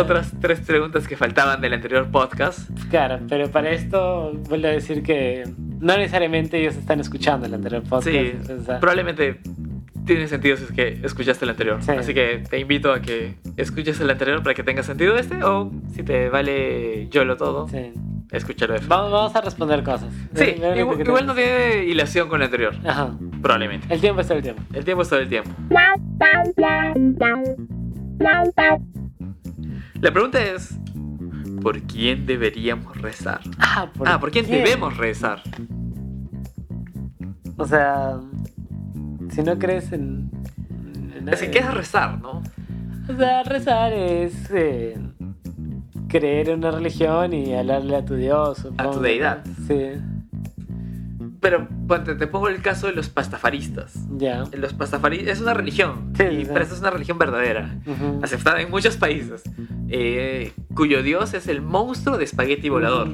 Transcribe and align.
otras 0.00 0.32
tres 0.40 0.58
preguntas 0.58 1.06
que 1.06 1.16
faltaban 1.16 1.60
del 1.60 1.72
anterior 1.72 2.10
podcast. 2.10 2.68
Claro, 2.90 3.20
pero 3.28 3.48
para 3.48 3.70
esto 3.70 4.32
vuelvo 4.48 4.66
a 4.66 4.70
decir 4.70 5.04
que 5.04 5.44
no 5.78 5.96
necesariamente 5.96 6.60
ellos 6.60 6.74
están 6.74 6.98
escuchando 6.98 7.46
el 7.46 7.54
anterior 7.54 7.80
podcast. 7.84 8.08
Sí, 8.08 8.32
o 8.52 8.64
sea, 8.64 8.80
probablemente 8.80 9.38
tiene 10.04 10.26
sentido 10.26 10.56
si 10.56 10.64
es 10.64 10.72
que 10.72 10.98
escuchaste 11.04 11.44
el 11.44 11.50
anterior. 11.52 11.80
Sí. 11.80 11.92
Así 11.92 12.12
que 12.12 12.42
te 12.50 12.58
invito 12.58 12.92
a 12.92 13.00
que 13.00 13.36
escuches 13.56 14.00
el 14.00 14.10
anterior 14.10 14.42
para 14.42 14.54
que 14.54 14.64
tenga 14.64 14.82
sentido 14.82 15.14
este 15.14 15.44
o 15.44 15.70
si 15.94 16.02
te 16.02 16.28
vale 16.28 17.08
YOLO 17.08 17.36
todo, 17.36 17.68
sí. 17.68 17.92
escúchalo. 18.32 18.74
Vamos, 18.88 19.12
vamos 19.12 19.36
a 19.36 19.42
responder 19.42 19.84
cosas. 19.84 20.12
Sí, 20.34 20.56
igual, 20.76 21.00
igual 21.06 21.24
no 21.24 21.36
tiene 21.36 21.84
hilación 21.84 22.28
con 22.28 22.40
el 22.40 22.46
anterior, 22.46 22.74
Ajá. 22.84 23.16
probablemente. 23.40 23.86
El 23.94 24.00
tiempo 24.00 24.22
es 24.22 24.26
todo 24.26 24.38
el 24.38 24.42
tiempo. 24.42 24.62
El 24.72 24.84
tiempo 24.84 25.02
es 25.02 25.08
todo 25.08 25.20
el 25.20 25.28
tiempo. 25.28 25.50
La 30.04 30.12
pregunta 30.12 30.38
es, 30.38 30.78
¿por 31.62 31.80
quién 31.84 32.26
deberíamos 32.26 32.94
rezar? 33.00 33.40
Ah, 33.58 33.88
¿por, 33.90 34.06
Ah, 34.06 34.20
¿por 34.20 34.30
quién 34.30 34.46
debemos 34.46 34.98
rezar? 34.98 35.40
O 37.56 37.64
sea, 37.64 38.20
si 39.30 39.42
no 39.42 39.58
crees 39.58 39.92
en. 39.92 40.30
en 41.16 41.30
Así 41.32 41.48
que 41.50 41.60
es 41.60 41.72
rezar, 41.72 42.20
¿no? 42.20 42.42
O 43.08 43.16
sea, 43.16 43.44
rezar 43.44 43.94
es 43.94 44.50
eh, 44.50 44.98
creer 46.06 46.50
en 46.50 46.58
una 46.58 46.72
religión 46.72 47.32
y 47.32 47.54
hablarle 47.54 47.96
a 47.96 48.04
tu 48.04 48.14
Dios. 48.16 48.58
supongo, 48.58 48.90
tu 48.90 48.96
¿no? 48.98 49.02
deidad. 49.04 49.42
Sí, 49.66 49.92
Pero 51.44 51.68
ponte, 51.86 52.14
te 52.14 52.26
pongo 52.26 52.48
el 52.48 52.62
caso 52.62 52.86
de 52.86 52.94
los 52.94 53.10
pastafaristas. 53.10 53.92
ya. 54.16 54.44
Los 54.56 54.72
pastafaristas 54.72 55.28
es 55.36 55.40
una 55.42 55.52
religión, 55.52 56.14
Sí, 56.16 56.22
y 56.22 56.44
pero 56.46 56.64
es 56.64 56.80
una 56.80 56.88
religión 56.88 57.18
verdadera, 57.18 57.76
aceptada 58.22 58.62
en 58.62 58.70
muchos 58.70 58.96
países, 58.96 59.42
eh, 59.90 60.54
cuyo 60.74 61.02
dios 61.02 61.34
es 61.34 61.46
el 61.46 61.60
monstruo 61.60 62.16
de 62.16 62.24
espagueti 62.24 62.70
volador. 62.70 63.08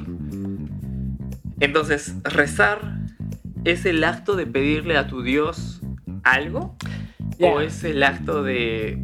Entonces, 1.59 2.15
rezar 2.23 2.99
es 3.65 3.85
el 3.85 4.01
acto 4.05 4.37
de 4.37 4.47
pedirle 4.47 4.97
a 4.97 5.07
tu 5.07 5.23
dios 5.23 5.81
algo 6.23 6.77
o 7.41 7.59
es 7.59 7.83
el 7.83 8.01
acto 8.01 8.43
de, 8.43 9.01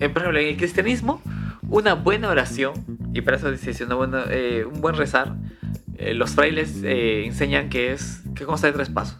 eh, 0.00 0.08
por 0.08 0.22
ejemplo, 0.22 0.40
en 0.40 0.48
el 0.48 0.56
cristianismo, 0.56 1.22
una 1.68 1.94
buena 1.94 2.28
oración 2.28 2.72
y 3.12 3.20
para 3.20 3.36
eso 3.36 3.52
dice 3.52 3.84
una 3.84 3.94
buena, 3.94 4.24
eh, 4.30 4.64
un 4.64 4.80
buen 4.80 4.96
rezar. 4.96 5.36
Eh, 6.04 6.14
los 6.14 6.30
frailes 6.32 6.82
eh, 6.84 7.24
enseñan 7.26 7.68
que 7.68 7.92
es 7.92 8.22
que 8.34 8.44
consta 8.44 8.66
de 8.68 8.72
tres 8.74 8.88
pasos: 8.90 9.18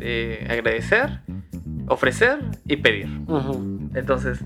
eh, 0.00 0.46
agradecer, 0.50 1.20
ofrecer 1.88 2.38
y 2.66 2.76
pedir. 2.76 3.06
Entonces, 3.94 4.40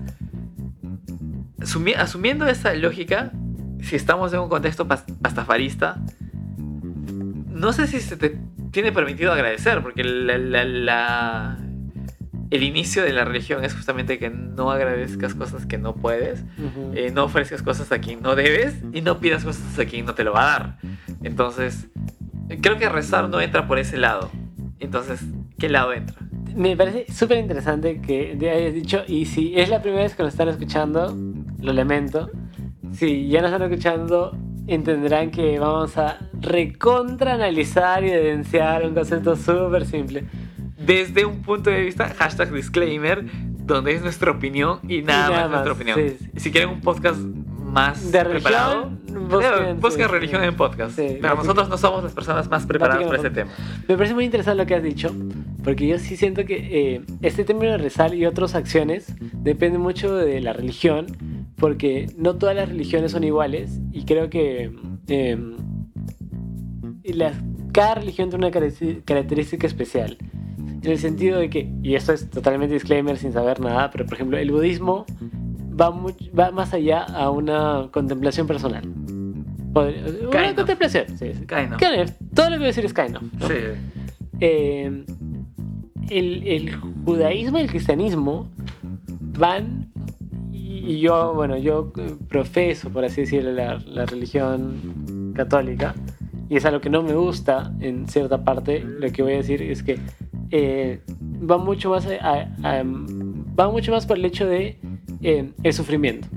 asumi- 1.59 1.95
asumiendo 1.95 2.47
esa 2.47 2.73
lógica, 2.73 3.31
si 3.81 3.95
estamos 3.95 4.33
en 4.33 4.39
un 4.39 4.49
contexto 4.49 4.87
pas- 4.87 5.05
pastafarista, 5.21 6.01
no 7.49 7.73
sé 7.73 7.87
si 7.87 7.99
se 7.99 8.17
te 8.17 8.37
tiene 8.71 8.91
permitido 8.91 9.31
agradecer, 9.31 9.81
porque 9.81 10.03
la- 10.03 10.37
la- 10.37 10.63
la- 10.65 11.57
el 12.49 12.63
inicio 12.63 13.03
de 13.03 13.11
la 13.13 13.25
religión 13.25 13.63
es 13.63 13.73
justamente 13.75 14.19
que 14.19 14.29
no 14.29 14.71
agradezcas 14.71 15.35
cosas 15.35 15.65
que 15.65 15.77
no 15.77 15.95
puedes, 15.95 16.43
eh, 16.93 17.11
no 17.13 17.25
ofrezcas 17.25 17.61
cosas 17.61 17.91
a 17.91 17.99
quien 17.99 18.21
no 18.21 18.35
debes 18.35 18.75
y 18.93 19.01
no 19.01 19.19
pidas 19.19 19.43
cosas 19.43 19.77
a 19.77 19.85
quien 19.85 20.05
no 20.05 20.15
te 20.15 20.23
lo 20.23 20.33
va 20.33 20.41
a 20.41 20.59
dar. 20.59 20.77
Entonces, 21.23 21.87
creo 22.61 22.77
que 22.77 22.87
rezar 22.89 23.29
no 23.29 23.41
entra 23.41 23.67
por 23.67 23.79
ese 23.79 23.97
lado. 23.97 24.31
Entonces, 24.79 25.21
¿qué 25.59 25.69
lado 25.69 25.93
entra? 25.93 26.17
Me 26.55 26.75
parece 26.77 27.11
súper 27.11 27.37
interesante 27.39 28.01
que 28.01 28.35
te 28.39 28.49
hayas 28.49 28.73
dicho, 28.73 29.03
y 29.07 29.25
si 29.25 29.59
es 29.59 29.69
la 29.69 29.81
primera 29.81 30.03
vez 30.03 30.15
que 30.15 30.23
nos 30.23 30.33
están 30.33 30.47
escuchando, 30.47 31.15
lo 31.59 31.73
lamento. 31.73 32.29
Si 32.93 33.27
ya 33.27 33.41
nos 33.41 33.51
están 33.51 33.69
escuchando, 33.69 34.37
entenderán 34.67 35.31
que 35.31 35.59
vamos 35.59 35.97
a 35.97 36.17
recontra 36.39 37.33
analizar 37.33 38.03
y 38.03 38.11
evidenciar 38.11 38.85
un 38.85 38.93
concepto 38.93 39.35
súper 39.35 39.85
simple. 39.85 40.25
Desde 40.87 41.25
un 41.25 41.41
punto 41.43 41.69
de 41.69 41.81
vista, 41.81 42.07
hashtag 42.17 42.51
disclaimer, 42.51 43.23
donde 43.65 43.93
es 43.93 44.01
nuestra 44.01 44.31
opinión 44.31 44.79
y 44.87 45.01
nada, 45.03 45.29
nada 45.29 45.41
más 45.43 45.51
nuestra 45.51 45.73
opinión. 45.73 45.99
sí, 45.99 46.15
sí. 46.19 46.29
Si 46.37 46.51
quieren 46.51 46.69
un 46.69 46.81
podcast 46.81 47.19
más 47.19 48.11
De 48.13 48.23
preparado, 48.23 48.89
busquen, 49.29 49.79
busquen 49.81 50.05
sí, 50.07 50.11
religión 50.11 50.41
en 50.43 50.55
podcast. 50.55 50.95
Pero 50.97 51.35
nosotros 51.35 51.67
no 51.67 51.77
somos 51.77 52.01
las 52.03 52.13
personas 52.13 52.49
más 52.49 52.65
preparadas 52.65 53.03
para 53.03 53.17
este 53.17 53.29
tema. 53.29 53.51
Me 53.89 53.97
parece 53.97 54.13
muy 54.15 54.23
interesante 54.25 54.57
lo 54.63 54.65
que 54.65 54.73
has 54.75 54.81
dicho, 54.83 55.13
porque 55.65 55.85
yo 55.85 55.99
sí 55.99 56.15
siento 56.15 56.45
que 56.45 56.55
eh, 56.95 57.01
este 57.21 57.43
término 57.43 57.73
de 57.73 57.77
rezar 57.77 58.15
y 58.15 58.25
otras 58.25 58.55
acciones 58.55 59.13
depende 59.33 59.77
mucho 59.79 60.15
de 60.15 60.39
la 60.39 60.53
religión, 60.53 61.07
porque 61.57 62.09
no 62.17 62.35
todas 62.37 62.55
las 62.55 62.69
religiones 62.69 63.11
son 63.11 63.25
iguales 63.25 63.81
y 63.91 64.05
creo 64.05 64.29
que 64.29 64.71
eh, 65.09 65.37
las- 67.03 67.35
cada 67.73 67.95
religión 67.95 68.29
tiene 68.29 68.45
una 68.47 68.51
caracter- 68.53 69.03
característica 69.03 69.67
especial. 69.67 70.17
En 70.83 70.91
el 70.91 70.97
sentido 70.99 71.39
de 71.39 71.49
que, 71.49 71.69
y 71.83 71.95
esto 71.95 72.13
es 72.13 72.29
totalmente 72.29 72.73
disclaimer 72.73 73.17
sin 73.17 73.33
saber 73.33 73.59
nada, 73.59 73.89
pero 73.91 74.05
por 74.05 74.13
ejemplo 74.15 74.37
el 74.37 74.51
budismo 74.51 75.05
va, 75.79 75.91
much- 75.91 76.29
va 76.37 76.51
más 76.51 76.73
allá 76.73 77.03
a 77.03 77.29
una 77.31 77.89
contemplación 77.91 78.47
personal. 78.47 78.83
Podría- 79.73 80.01
Una 80.01 80.29
Kind 80.29 80.49
of. 80.51 80.55
contemplación, 80.55 81.05
sí, 81.17 81.33
sí. 81.33 81.45
Kind 81.45 81.73
of. 81.73 81.77
Kind 81.79 82.01
of. 82.03 82.11
Todo 82.33 82.45
lo 82.49 82.51
que 82.53 82.57
voy 82.59 82.63
a 82.65 82.67
decir 82.67 82.85
es 82.85 82.93
kind 82.93 83.09
¿no? 83.11 83.19
Sí. 83.47 83.53
Eh, 84.39 85.03
el, 86.09 86.47
el 86.47 86.75
judaísmo 87.05 87.57
y 87.57 87.61
el 87.61 87.69
cristianismo 87.69 88.49
van 89.37 89.89
y 90.51 90.67
y 90.87 90.99
yo 90.99 91.33
bueno 91.33 91.57
yo 91.57 91.91
eh, 91.97 92.15
profeso 92.29 92.89
por 92.89 93.03
así 93.03 93.21
decirlo 93.21 93.51
la, 93.51 93.77
la 93.85 94.05
religión 94.05 95.33
católica 95.35 95.93
y 96.49 96.55
es 96.55 96.65
algo 96.65 96.79
que 96.79 96.89
no 96.89 97.03
me 97.03 97.13
gusta 97.13 97.73
en 97.81 98.07
cierta 98.07 98.43
parte 98.45 98.79
lo 98.81 99.11
que 99.11 99.21
voy 99.21 99.33
a 99.33 99.37
decir 99.37 99.61
es 99.61 99.83
que 99.83 99.99
eh, 100.51 101.01
va 101.49 101.57
mucho 101.57 101.89
más 101.89 102.05
a- 102.07 102.19
a- 102.63 102.79
a- 102.79 102.83
va 102.83 103.69
mucho 103.71 103.91
más 103.91 104.05
por 104.05 104.17
el 104.17 104.25
hecho 104.25 104.45
de 104.47 104.77
eh, 105.21 105.51
el 105.63 105.73
sufrimiento 105.73 106.27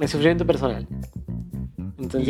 el 0.00 0.08
sufrimiento 0.08 0.46
personal 0.46 0.86
entonces. 1.98 2.28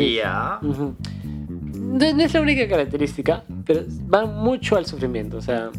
No, 0.61 2.13
no 2.13 2.23
es 2.23 2.33
la 2.33 2.41
única 2.41 2.67
característica, 2.67 3.43
pero 3.65 3.81
va 4.13 4.25
mucho 4.25 4.75
al 4.75 4.85
sufrimiento. 4.85 5.37
O 5.37 5.41
sea, 5.41 5.69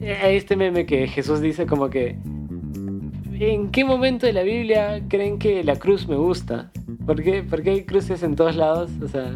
hay 0.00 0.36
este 0.36 0.56
meme 0.56 0.84
que 0.86 1.06
Jesús 1.06 1.40
dice 1.40 1.66
como 1.66 1.88
que 1.90 2.16
¿En 3.36 3.70
qué 3.70 3.84
momento 3.84 4.26
de 4.26 4.32
la 4.32 4.42
Biblia 4.42 5.02
creen 5.08 5.38
que 5.38 5.64
la 5.64 5.76
cruz 5.76 6.06
me 6.08 6.14
gusta? 6.16 6.70
¿Por 7.04 7.20
qué, 7.22 7.42
por 7.42 7.62
qué 7.62 7.70
hay 7.70 7.82
cruces 7.84 8.22
en 8.22 8.36
todos 8.36 8.54
lados? 8.56 8.90
O 9.02 9.08
sea, 9.08 9.34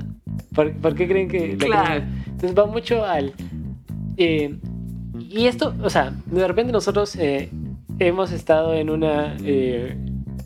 ¿por, 0.55 0.73
por 0.77 0.95
qué 0.95 1.09
creen 1.09 1.29
que 1.29 1.57
la 1.57 1.67
Claro. 1.67 2.05
cruz- 2.05 2.27
Entonces 2.29 2.59
va 2.59 2.67
mucho 2.67 3.05
al... 3.05 3.33
eh, 4.17 4.57
y 5.19 5.47
esto, 5.47 5.75
o 5.83 5.91
sea, 5.91 6.13
de 6.27 6.47
repente 6.47 6.73
nosotros 6.73 7.17
eh, 7.17 7.51
hemos 7.99 8.33
estado 8.33 8.75
en 8.75 8.91
una... 8.91 9.37
eh, 9.43 9.97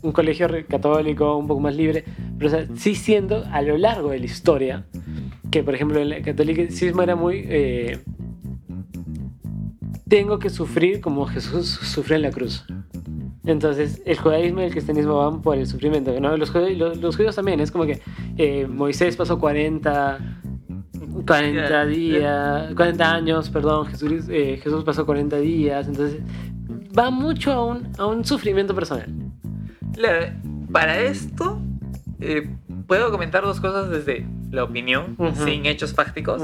un 0.01 0.11
colegio 0.11 0.49
católico 0.67 1.37
un 1.37 1.47
poco 1.47 1.61
más 1.61 1.75
libre, 1.75 2.03
pero 2.37 2.51
sí 2.75 2.93
siendo 2.93 3.45
a 3.51 3.61
lo 3.61 3.77
largo 3.77 4.09
de 4.09 4.19
la 4.19 4.25
historia 4.25 4.85
que, 5.49 5.63
por 5.63 5.75
ejemplo, 5.75 5.99
el 5.99 6.21
catolicismo 6.21 7.01
era 7.01 7.15
muy... 7.15 7.45
eh, 7.47 7.99
tengo 10.09 10.39
que 10.39 10.49
sufrir 10.49 10.99
como 10.99 11.25
Jesús 11.25 11.67
sufrió 11.69 12.17
en 12.17 12.23
la 12.23 12.31
cruz. 12.31 12.65
Entonces, 13.45 14.01
el 14.05 14.17
judaísmo 14.17 14.61
y 14.61 14.65
el 14.65 14.71
cristianismo 14.71 15.15
van 15.15 15.41
por 15.41 15.57
el 15.57 15.67
sufrimiento. 15.67 16.17
¿no? 16.19 16.35
Los, 16.37 16.49
judíos, 16.49 16.97
los, 16.97 17.15
judíos 17.15 17.35
también, 17.35 17.59
es 17.59 17.71
como 17.71 17.85
que 17.85 18.67
Moisés 18.69 19.15
pasó 19.15 19.39
40, 19.39 20.32
40 21.25 21.69
Ya, 21.69 21.85
días, 21.85 22.73
40 22.75 23.13
años, 23.13 23.49
perdón, 23.49 23.85
Jesús, 23.87 24.25
eh, 24.29 24.59
Jesús 24.61 24.83
pasó 24.83 25.05
40 25.05 25.37
días. 25.37 25.87
Entonces, 25.87 26.19
va 26.97 27.09
mucho 27.09 27.51
a 27.51 27.65
un, 27.65 27.87
a 27.97 28.05
un 28.05 28.25
sufrimiento 28.25 28.75
personal. 28.75 29.07
La- 29.95 30.35
para 30.71 30.99
esto, 30.99 31.59
eh, 32.19 32.49
puedo 32.87 33.11
comentar 33.11 33.43
dos 33.43 33.59
cosas 33.59 33.89
desde 33.89 34.25
la 34.51 34.63
opinión, 34.63 35.15
sin 35.45 35.65
hechos 35.65 35.93
fácticos, 35.93 36.41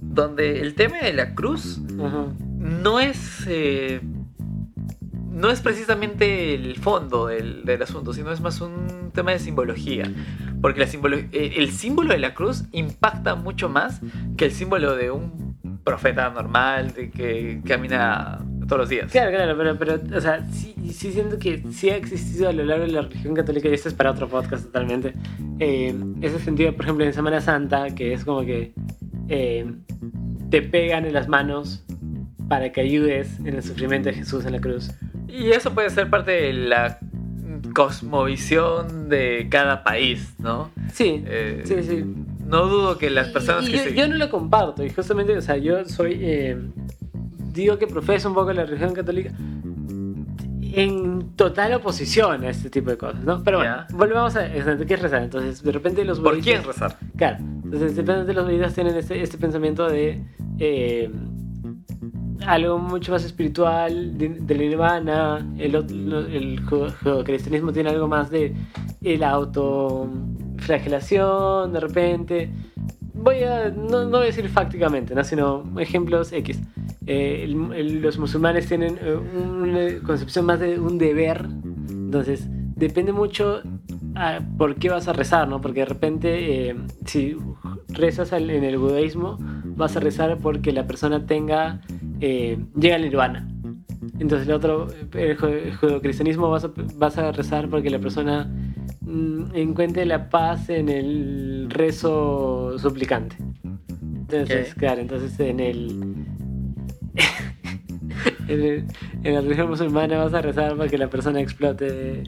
donde 0.00 0.60
el 0.60 0.74
tema 0.74 0.98
de 0.98 1.12
la 1.12 1.34
cruz 1.34 1.80
no 2.58 2.98
es 3.00 3.44
eh, 3.46 4.00
no 5.38 5.50
es 5.50 5.60
precisamente 5.60 6.54
el 6.54 6.76
fondo 6.76 7.26
del, 7.26 7.64
del 7.64 7.82
asunto, 7.82 8.12
sino 8.12 8.32
es 8.32 8.40
más 8.40 8.60
un 8.60 9.12
tema 9.14 9.30
de 9.30 9.38
simbología. 9.38 10.12
Porque 10.60 10.82
el 10.82 11.70
símbolo 11.70 12.12
de 12.12 12.18
la 12.18 12.34
cruz 12.34 12.64
impacta 12.72 13.36
mucho 13.36 13.68
más 13.68 14.00
que 14.36 14.46
el 14.46 14.52
símbolo 14.52 14.96
de 14.96 15.12
un 15.12 15.56
profeta 15.84 16.28
normal 16.30 16.92
de 16.92 17.10
que 17.10 17.62
camina 17.64 18.44
todos 18.66 18.80
los 18.80 18.88
días. 18.88 19.10
Claro, 19.10 19.30
claro, 19.30 19.56
pero, 19.56 19.78
pero 19.78 20.18
o 20.18 20.20
sea, 20.20 20.44
sí, 20.50 20.74
sí 20.92 21.12
siento 21.12 21.38
que 21.38 21.62
sí 21.70 21.88
ha 21.90 21.96
existido 21.96 22.48
a 22.48 22.52
lo 22.52 22.64
largo 22.64 22.84
de 22.84 22.92
la 22.92 23.02
religión 23.02 23.34
católica, 23.34 23.68
y 23.68 23.74
esto 23.74 23.88
es 23.88 23.94
para 23.94 24.10
otro 24.10 24.28
podcast 24.28 24.66
totalmente, 24.66 25.14
eh, 25.60 25.94
ese 26.20 26.40
sentido, 26.40 26.74
por 26.74 26.84
ejemplo, 26.84 27.04
en 27.06 27.14
Semana 27.14 27.40
Santa, 27.40 27.94
que 27.94 28.12
es 28.12 28.24
como 28.24 28.44
que 28.44 28.74
eh, 29.28 29.72
te 30.50 30.62
pegan 30.62 31.06
en 31.06 31.14
las 31.14 31.28
manos 31.28 31.84
para 32.48 32.72
que 32.72 32.80
ayudes 32.80 33.38
en 33.40 33.54
el 33.54 33.62
sufrimiento 33.62 34.08
de 34.08 34.16
Jesús 34.16 34.44
en 34.44 34.52
la 34.52 34.60
cruz. 34.60 34.90
Y 35.28 35.50
eso 35.50 35.72
puede 35.74 35.90
ser 35.90 36.08
parte 36.10 36.30
de 36.32 36.52
la 36.52 36.98
cosmovisión 37.74 39.08
de 39.08 39.46
cada 39.50 39.84
país, 39.84 40.34
¿no? 40.38 40.70
Sí, 40.92 41.22
Eh, 41.26 41.62
sí, 41.64 41.82
sí. 41.82 42.04
No 42.46 42.66
dudo 42.66 42.96
que 42.98 43.10
las 43.10 43.28
personas 43.28 43.68
Y 43.68 43.72
que 43.72 43.76
yo, 43.76 43.82
se... 43.84 43.94
yo 43.94 44.08
no 44.08 44.16
lo 44.16 44.30
comparto, 44.30 44.82
y 44.84 44.90
justamente, 44.90 45.36
o 45.36 45.40
sea, 45.42 45.56
yo 45.58 45.84
soy. 45.84 46.18
eh, 46.20 46.56
digo 47.52 47.78
que 47.78 47.86
profeso 47.86 48.28
un 48.28 48.34
poco 48.34 48.52
la 48.52 48.64
religión 48.64 48.94
católica 48.94 49.30
en 50.72 51.34
total 51.34 51.74
oposición 51.74 52.44
a 52.44 52.50
este 52.50 52.70
tipo 52.70 52.90
de 52.90 52.96
cosas, 52.98 53.24
¿no? 53.24 53.42
Pero 53.42 53.58
bueno, 53.58 53.84
Ya. 53.88 53.96
volvemos 53.96 54.36
a. 54.36 54.50
¿Qué 54.50 54.94
es 54.94 55.00
rezar? 55.02 55.22
Entonces, 55.22 55.62
de 55.62 55.72
repente 55.72 56.04
los 56.04 56.20
¿Por 56.20 56.34
budistas- 56.36 56.44
quién 56.44 56.64
rezar? 56.64 56.96
Claro, 57.16 57.38
entonces 57.64 57.96
de 57.96 58.02
repente 58.02 58.32
los 58.34 58.44
budistas 58.46 58.74
tienen 58.74 58.96
este, 58.96 59.20
este 59.22 59.38
pensamiento 59.38 59.88
de. 59.88 60.22
eh, 60.58 61.10
algo 62.46 62.78
mucho 62.78 63.12
más 63.12 63.24
espiritual 63.24 64.16
de, 64.18 64.28
del 64.28 64.58
nirvana, 64.58 65.46
el, 65.58 65.74
el 65.74 66.62
ju- 66.64 66.92
judeocristianismo 67.02 67.72
tiene 67.72 67.90
algo 67.90 68.06
más 68.08 68.30
de 68.30 68.54
el 69.02 69.24
autoflagelación, 69.24 71.72
de 71.72 71.80
repente. 71.80 72.50
Voy 73.14 73.42
a, 73.42 73.70
no, 73.70 74.04
no 74.04 74.10
voy 74.10 74.22
a 74.22 74.26
decir 74.26 74.48
fácticamente, 74.48 75.14
¿no? 75.14 75.24
sino 75.24 75.64
ejemplos 75.78 76.32
X. 76.32 76.60
Eh, 77.06 77.42
el- 77.44 77.72
el- 77.74 78.00
los 78.02 78.18
musulmanes 78.18 78.66
tienen 78.68 78.98
eh, 79.02 79.16
una 79.16 79.98
concepción 80.06 80.44
más 80.46 80.60
de 80.60 80.78
un 80.78 80.98
deber, 80.98 81.46
entonces 81.90 82.46
depende 82.76 83.12
mucho 83.12 83.60
a 84.14 84.40
por 84.56 84.76
qué 84.76 84.88
vas 84.90 85.08
a 85.08 85.12
rezar, 85.12 85.48
¿no? 85.48 85.60
Porque 85.60 85.80
de 85.80 85.86
repente, 85.86 86.70
eh, 86.70 86.76
si 87.06 87.36
rezas 87.88 88.32
en 88.32 88.48
el 88.50 88.78
budaísmo, 88.78 89.38
vas 89.76 89.96
a 89.96 90.00
rezar 90.00 90.38
porque 90.38 90.72
la 90.72 90.86
persona 90.86 91.26
tenga, 91.26 91.80
eh, 92.20 92.58
llega 92.78 92.96
al 92.96 93.02
nirvana. 93.02 93.48
Entonces 94.18 94.46
el 94.48 94.54
otro, 94.54 94.88
el 95.14 95.36
ju- 95.36 95.48
el 95.66 95.74
judeocristianismo 95.76 96.50
vas 96.50 96.64
a, 96.64 96.70
vas 96.96 97.18
a 97.18 97.32
rezar 97.32 97.68
porque 97.68 97.90
la 97.90 97.98
persona 97.98 98.48
mm, 99.02 99.54
encuentre 99.54 100.04
la 100.06 100.28
paz 100.30 100.68
en 100.70 100.88
el 100.88 101.66
rezo 101.68 102.78
suplicante. 102.78 103.36
Entonces, 104.02 104.74
claro, 104.74 105.00
entonces 105.00 105.38
en 105.40 105.60
el... 105.60 106.14
en, 108.48 108.60
el- 108.62 108.84
en 109.24 109.34
la 109.34 109.40
religión 109.40 109.68
musulmana 109.68 110.18
vas 110.18 110.34
a 110.34 110.42
rezar 110.42 110.76
para 110.76 110.88
que 110.88 110.98
la 110.98 111.08
persona 111.08 111.40
explote 111.40 112.22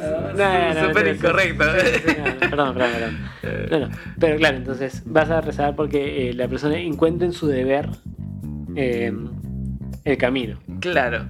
Ah, 0.00 0.32
no, 0.74 0.80
no, 0.80 0.88
Súper 0.88 1.08
incorrecto. 1.16 1.64
no, 1.64 1.72
no, 1.72 2.40
perdón, 2.50 2.74
perdón, 2.74 2.90
perdón. 3.42 3.68
No, 3.70 3.78
no, 3.80 3.88
Pero 4.20 4.36
claro, 4.36 4.56
entonces 4.58 5.02
vas 5.06 5.28
a 5.30 5.40
rezar 5.40 5.74
porque 5.74 6.30
eh, 6.30 6.34
la 6.34 6.46
persona 6.46 6.78
encuentre 6.78 7.26
en 7.26 7.32
su 7.32 7.48
deber 7.48 7.88
eh, 8.76 9.12
el 10.04 10.16
camino. 10.18 10.58
Claro. 10.80 11.26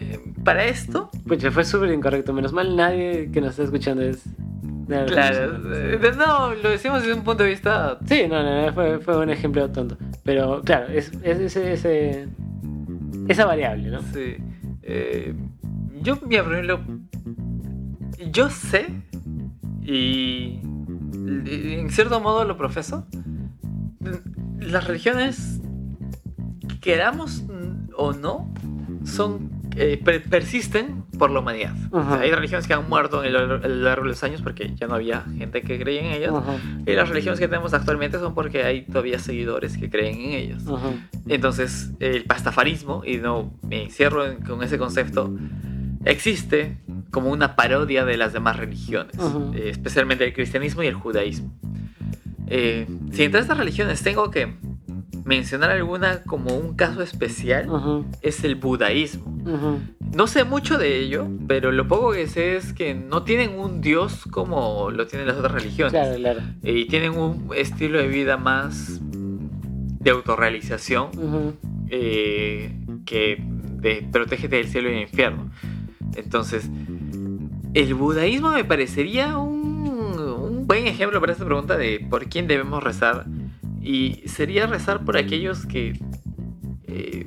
Eh, 0.00 0.18
para 0.44 0.64
esto, 0.66 1.10
Pucha, 1.26 1.50
fue 1.50 1.64
súper 1.64 1.90
incorrecto. 1.90 2.32
Menos 2.32 2.52
mal 2.52 2.76
nadie 2.76 3.30
que 3.32 3.40
nos 3.40 3.50
está 3.50 3.64
escuchando 3.64 4.02
es. 4.02 4.22
claro. 5.06 5.58
No, 5.58 6.54
lo 6.54 6.70
decimos 6.70 7.00
desde 7.02 7.14
un 7.14 7.24
punto 7.24 7.42
de 7.44 7.50
vista. 7.50 7.98
Sí, 8.06 8.24
no, 8.28 8.42
no, 8.42 8.66
no, 8.66 8.72
fue, 8.72 8.98
fue 9.00 9.18
un 9.18 9.30
ejemplo 9.30 9.70
tonto. 9.70 9.96
Pero 10.24 10.62
claro, 10.62 10.88
es, 10.88 11.10
es 11.22 11.38
ese, 11.40 11.72
ese- 11.72 12.28
esa 13.28 13.44
variable, 13.46 13.90
¿no? 13.90 14.02
Sí. 14.02 14.36
Eh, 14.82 15.34
yo, 16.02 16.18
mira, 16.26 16.42
por 16.44 16.52
ejemplo, 16.54 16.80
yo 18.32 18.50
sé 18.50 18.86
y 19.82 20.58
en 21.24 21.88
cierto 21.90 22.20
modo 22.20 22.44
lo 22.44 22.56
profeso. 22.56 23.06
Las 24.60 24.86
religiones, 24.86 25.60
queramos 26.82 27.44
o 27.96 28.12
no, 28.12 28.52
son 29.04 29.50
eh, 29.76 29.98
per- 30.04 30.22
persisten 30.24 31.04
por 31.18 31.30
la 31.30 31.40
humanidad. 31.40 31.74
O 31.92 32.02
sea, 32.02 32.20
hay 32.20 32.30
religiones 32.30 32.66
que 32.66 32.74
han 32.74 32.86
muerto 32.90 33.24
en 33.24 33.30
el- 33.30 33.36
a 33.36 33.46
lo 33.46 33.56
largo 33.68 34.02
de 34.04 34.10
los 34.10 34.22
años 34.22 34.42
porque 34.42 34.74
ya 34.74 34.86
no 34.86 34.94
había 34.96 35.22
gente 35.38 35.62
que 35.62 35.78
creía 35.78 36.00
en 36.02 36.06
ellas. 36.12 36.32
Ajá, 36.34 36.56
Y 36.86 36.92
las 36.92 37.08
religiones 37.08 37.40
que 37.40 37.48
tenemos 37.48 37.72
actualmente 37.72 38.18
son 38.18 38.34
porque 38.34 38.64
hay 38.64 38.82
todavía 38.84 39.18
seguidores 39.18 39.78
que 39.78 39.88
creen 39.88 40.20
en 40.20 40.32
ellas. 40.32 40.64
ajá. 40.66 40.90
Entonces, 41.26 41.92
el 42.00 42.24
pastafarismo, 42.24 43.02
y 43.06 43.16
no 43.16 43.54
me 43.62 43.84
encierro 43.84 44.26
en- 44.26 44.42
con 44.42 44.62
ese 44.62 44.76
concepto, 44.76 45.34
existe 46.04 46.76
como 47.10 47.30
una 47.30 47.56
parodia 47.56 48.04
de 48.04 48.16
las 48.16 48.32
demás 48.32 48.56
religiones, 48.58 49.14
eh, 49.54 49.68
especialmente 49.70 50.24
el 50.24 50.32
cristianismo 50.34 50.82
y 50.82 50.86
el 50.86 50.94
judaísmo. 50.94 51.54
Eh, 52.48 52.86
si 53.12 53.22
entre 53.24 53.40
estas 53.40 53.56
religiones 53.56 54.02
tengo 54.02 54.30
que 54.30 54.54
mencionar 55.24 55.70
alguna 55.70 56.22
como 56.24 56.56
un 56.56 56.74
caso 56.74 57.02
especial, 57.02 57.68
es 58.22 58.44
el 58.44 58.56
budaísmo. 58.56 59.32
No 60.14 60.26
sé 60.26 60.44
mucho 60.44 60.78
de 60.78 60.98
ello, 60.98 61.26
pero 61.48 61.72
lo 61.72 61.88
poco 61.88 62.12
que 62.12 62.26
sé 62.26 62.56
es 62.56 62.72
que 62.72 62.94
no 62.94 63.22
tienen 63.22 63.58
un 63.58 63.80
dios 63.80 64.24
como 64.30 64.90
lo 64.90 65.06
tienen 65.06 65.26
las 65.26 65.36
otras 65.36 65.52
religiones. 65.52 65.92
Claro, 65.92 66.16
claro. 66.16 66.40
Eh, 66.62 66.80
y 66.80 66.86
tienen 66.86 67.16
un 67.16 67.50
estilo 67.56 67.98
de 67.98 68.08
vida 68.08 68.36
más 68.36 69.00
de 69.02 70.10
autorrealización 70.10 71.56
eh, 71.88 72.76
que 73.06 73.38
de 73.40 74.06
protégete 74.10 74.56
del 74.56 74.68
cielo 74.68 74.90
y 74.90 74.92
del 74.92 75.02
infierno. 75.02 75.50
Entonces, 76.14 76.68
el 77.74 77.94
budaísmo 77.94 78.50
me 78.50 78.64
parecería 78.64 79.38
un, 79.38 80.18
un 80.18 80.66
buen 80.66 80.86
ejemplo 80.86 81.20
para 81.20 81.32
esta 81.32 81.44
pregunta 81.44 81.76
de 81.76 82.06
por 82.10 82.28
quién 82.28 82.46
debemos 82.46 82.82
rezar. 82.82 83.26
Y 83.82 84.22
sería 84.26 84.66
rezar 84.66 85.04
por 85.04 85.16
aquellos 85.16 85.66
que 85.66 85.98
eh, 86.84 87.26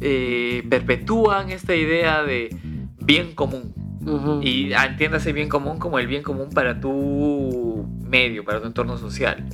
eh, 0.00 0.62
perpetúan 0.68 1.50
esta 1.50 1.74
idea 1.74 2.22
de 2.22 2.56
bien 3.00 3.34
común. 3.34 3.74
Ajá. 4.06 4.40
Y 4.42 4.72
ah, 4.72 4.86
entiéndase 4.86 5.32
bien 5.32 5.48
común 5.48 5.78
como 5.78 5.98
el 5.98 6.06
bien 6.06 6.22
común 6.22 6.48
para 6.50 6.80
tu 6.80 7.86
medio, 8.02 8.44
para 8.44 8.60
tu 8.60 8.66
entorno 8.66 8.96
social. 8.96 9.44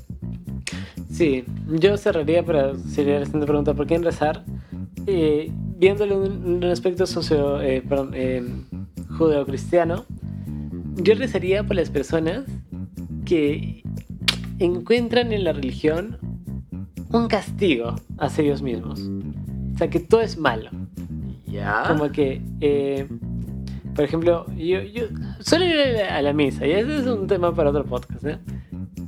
Sí, 1.10 1.44
yo 1.66 1.96
cerraría 1.96 2.44
para 2.44 2.76
seguir 2.76 3.22
haciendo 3.22 3.46
pregunta 3.46 3.74
¿por 3.74 3.86
qué 3.86 3.94
en 3.94 4.02
rezar? 4.02 4.44
Eh, 5.06 5.50
viéndolo 5.78 6.24
en 6.26 6.32
un, 6.32 6.54
un 6.56 6.64
aspecto 6.64 7.06
socio, 7.06 7.60
eh, 7.60 7.82
perdón, 7.88 8.10
eh, 8.12 8.42
judeocristiano, 9.16 10.04
yo 10.96 11.14
rezaría 11.14 11.64
por 11.64 11.76
las 11.76 11.90
personas 11.90 12.44
que 13.24 13.82
encuentran 14.58 15.32
en 15.32 15.44
la 15.44 15.52
religión 15.52 16.18
un 17.12 17.28
castigo 17.28 17.94
hacia 18.18 18.44
ellos 18.44 18.62
mismos. 18.62 19.00
O 19.74 19.78
sea, 19.78 19.88
que 19.90 20.00
todo 20.00 20.20
es 20.20 20.38
malo. 20.38 20.70
Ya. 21.46 21.84
Como 21.88 22.10
que, 22.10 22.42
eh, 22.60 23.06
por 23.94 24.04
ejemplo, 24.04 24.46
yo, 24.56 24.82
yo 24.82 25.04
suelo 25.40 25.64
ir 25.64 25.78
a 25.78 25.92
la, 25.92 26.16
a 26.16 26.22
la 26.22 26.32
misa, 26.32 26.66
y 26.66 26.72
ese 26.72 26.98
es 26.98 27.06
un 27.06 27.26
tema 27.26 27.54
para 27.54 27.70
otro 27.70 27.84
podcast, 27.84 28.24
¿eh? 28.24 28.38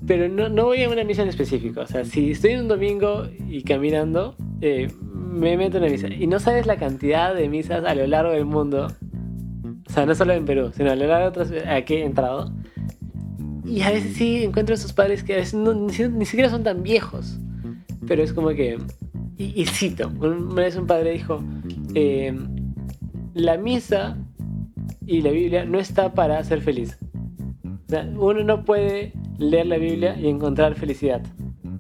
Pero 0.07 0.29
no, 0.29 0.49
no 0.49 0.65
voy 0.65 0.83
a 0.83 0.89
una 0.89 1.05
misa 1.05 1.23
en 1.23 1.29
específico. 1.29 1.83
O 1.83 1.87
sea, 1.87 2.05
si 2.05 2.31
estoy 2.31 2.55
un 2.55 2.67
domingo 2.67 3.27
y 3.47 3.63
caminando, 3.63 4.35
eh, 4.63 4.91
me 5.03 5.57
meto 5.59 5.77
en 5.77 5.83
una 5.83 5.93
misa. 5.93 6.09
Y 6.09 6.27
no 6.27 6.41
sabes 6.41 6.67
la 6.67 6.77
cantidad 6.77 7.35
de 7.35 7.49
misas 7.51 7.85
a 7.85 7.95
lo 7.95 8.07
largo 8.07 8.33
del 8.33 8.47
mundo. 8.47 8.87
O 9.87 9.93
sea, 9.93 10.07
no 10.07 10.15
solo 10.15 10.33
en 10.33 10.47
Perú, 10.47 10.71
sino 10.75 10.91
a 10.91 10.97
lo 10.97 11.07
largo 11.07 11.31
de 11.31 11.43
otras 11.43 11.67
a 11.67 11.83
que 11.83 12.01
he 12.01 12.05
entrado. 12.05 12.51
Y 13.69 13.83
a 13.83 13.91
veces 13.91 14.17
sí 14.17 14.45
encuentro 14.45 14.73
a 14.75 14.77
esos 14.79 14.93
padres 14.93 15.23
que 15.23 15.35
a 15.35 15.37
veces 15.37 15.55
no- 15.55 15.75
ni, 15.75 15.93
si- 15.93 16.09
ni 16.09 16.25
siquiera 16.25 16.51
son 16.51 16.63
tan 16.63 16.83
viejos. 16.83 17.39
Pero 18.07 18.23
es 18.23 18.33
como 18.33 18.49
que... 18.49 18.79
Y, 19.37 19.61
y 19.63 19.67
cito, 19.67 20.09
una 20.21 20.63
vez 20.63 20.77
un 20.77 20.87
padre 20.87 21.13
dijo, 21.13 21.43
eh, 21.95 22.35
la 23.35 23.57
misa 23.57 24.17
y 25.07 25.21
la 25.23 25.31
Biblia 25.31 25.65
no 25.65 25.79
está 25.79 26.13
para 26.15 26.43
ser 26.43 26.61
feliz. 26.61 26.99
O 27.65 27.89
sea, 27.89 28.09
uno 28.19 28.43
no 28.43 28.65
puede 28.65 29.13
leer 29.39 29.67
la 29.67 29.77
Biblia 29.79 30.19
y 30.19 30.29
encontrar 30.29 30.75
felicidad. 30.75 31.23